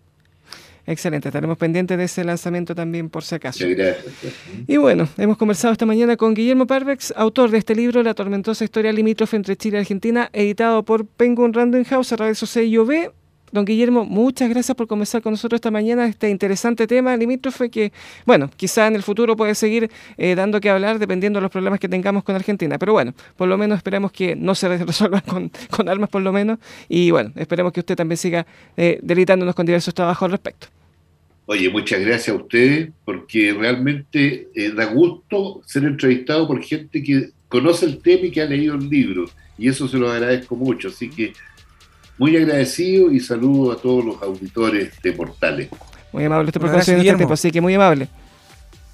Excelente, 0.86 1.28
estaremos 1.28 1.56
pendientes 1.56 1.96
de 1.96 2.04
ese 2.04 2.24
lanzamiento 2.24 2.74
también 2.74 3.08
por 3.08 3.24
si 3.24 3.34
acaso. 3.34 3.64
Y 4.66 4.76
bueno, 4.76 5.08
hemos 5.16 5.38
conversado 5.38 5.72
esta 5.72 5.86
mañana 5.86 6.16
con 6.18 6.34
Guillermo 6.34 6.66
Parvex, 6.66 7.14
autor 7.16 7.50
de 7.50 7.58
este 7.58 7.74
libro, 7.74 8.02
La 8.02 8.12
tormentosa 8.12 8.64
historia 8.64 8.92
limítrofe 8.92 9.36
entre 9.36 9.56
Chile 9.56 9.78
y 9.78 9.80
Argentina, 9.80 10.28
editado 10.34 10.84
por 10.84 11.06
Penguin 11.06 11.54
Random 11.54 11.84
House 11.84 12.12
a 12.12 12.16
través 12.16 12.32
de 12.32 12.40
su 12.40 12.46
sello 12.46 12.84
B. 12.84 13.10
Don 13.54 13.64
Guillermo, 13.64 14.04
muchas 14.04 14.50
gracias 14.50 14.76
por 14.76 14.88
conversar 14.88 15.22
con 15.22 15.32
nosotros 15.32 15.58
esta 15.58 15.70
mañana 15.70 16.08
este 16.08 16.28
interesante 16.28 16.88
tema 16.88 17.16
limítrofe 17.16 17.70
que, 17.70 17.92
bueno, 18.26 18.50
quizá 18.56 18.88
en 18.88 18.96
el 18.96 19.04
futuro 19.04 19.36
puede 19.36 19.54
seguir 19.54 19.92
eh, 20.18 20.34
dando 20.34 20.60
que 20.60 20.68
hablar 20.68 20.98
dependiendo 20.98 21.36
de 21.36 21.42
los 21.42 21.52
problemas 21.52 21.78
que 21.78 21.88
tengamos 21.88 22.24
con 22.24 22.34
Argentina. 22.34 22.80
Pero 22.80 22.94
bueno, 22.94 23.14
por 23.36 23.46
lo 23.46 23.56
menos 23.56 23.76
esperemos 23.76 24.10
que 24.10 24.34
no 24.34 24.56
se 24.56 24.76
resuelvan 24.84 25.22
con, 25.70 25.88
armas 25.88 26.10
por 26.10 26.22
lo 26.22 26.32
menos. 26.32 26.58
Y 26.88 27.12
bueno, 27.12 27.30
esperemos 27.36 27.72
que 27.72 27.78
usted 27.78 27.94
también 27.94 28.16
siga 28.16 28.44
eh, 28.76 28.98
delitándonos 29.00 29.54
con 29.54 29.64
diversos 29.64 29.94
trabajos 29.94 30.26
al 30.26 30.32
respecto. 30.32 30.66
Oye, 31.46 31.70
muchas 31.70 32.00
gracias 32.00 32.30
a 32.30 32.40
ustedes, 32.40 32.90
porque 33.04 33.54
realmente 33.56 34.48
eh, 34.52 34.72
da 34.74 34.86
gusto 34.86 35.62
ser 35.64 35.84
entrevistado 35.84 36.48
por 36.48 36.60
gente 36.60 37.00
que 37.04 37.28
conoce 37.46 37.86
el 37.86 37.98
tema 37.98 38.26
y 38.26 38.30
que 38.32 38.42
ha 38.42 38.46
leído 38.46 38.74
el 38.74 38.88
libro, 38.88 39.26
y 39.56 39.68
eso 39.68 39.86
se 39.86 39.96
lo 39.96 40.10
agradezco 40.10 40.56
mucho. 40.56 40.88
Así 40.88 41.08
que 41.08 41.34
muy 42.18 42.36
agradecido 42.36 43.10
y 43.10 43.20
saludo 43.20 43.72
a 43.72 43.76
todos 43.76 44.04
los 44.04 44.22
auditores 44.22 44.92
de 45.02 45.12
Portales. 45.12 45.68
Muy 46.12 46.24
amable 46.24 46.48
usted 46.48 46.60
por 46.60 46.74
este 46.74 47.00
tiempo, 47.00 47.32
así 47.32 47.50
que 47.50 47.60
muy 47.60 47.74
amable. 47.74 48.08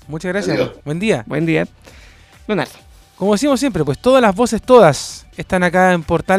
Muchas 0.09 0.33
gracias. 0.33 0.71
Buen 0.85 0.99
día. 0.99 1.25
Buen 1.27 1.47
día. 1.47 1.67
Leonardo. 2.47 2.73
Como 3.17 3.33
decimos 3.33 3.61
siempre, 3.61 3.85
pues 3.85 3.99
todas 3.99 4.23
las 4.23 4.35
voces, 4.35 4.63
todas, 4.63 5.27
están 5.37 5.63
acá 5.63 5.93
en 5.93 6.03
Portal. 6.03 6.39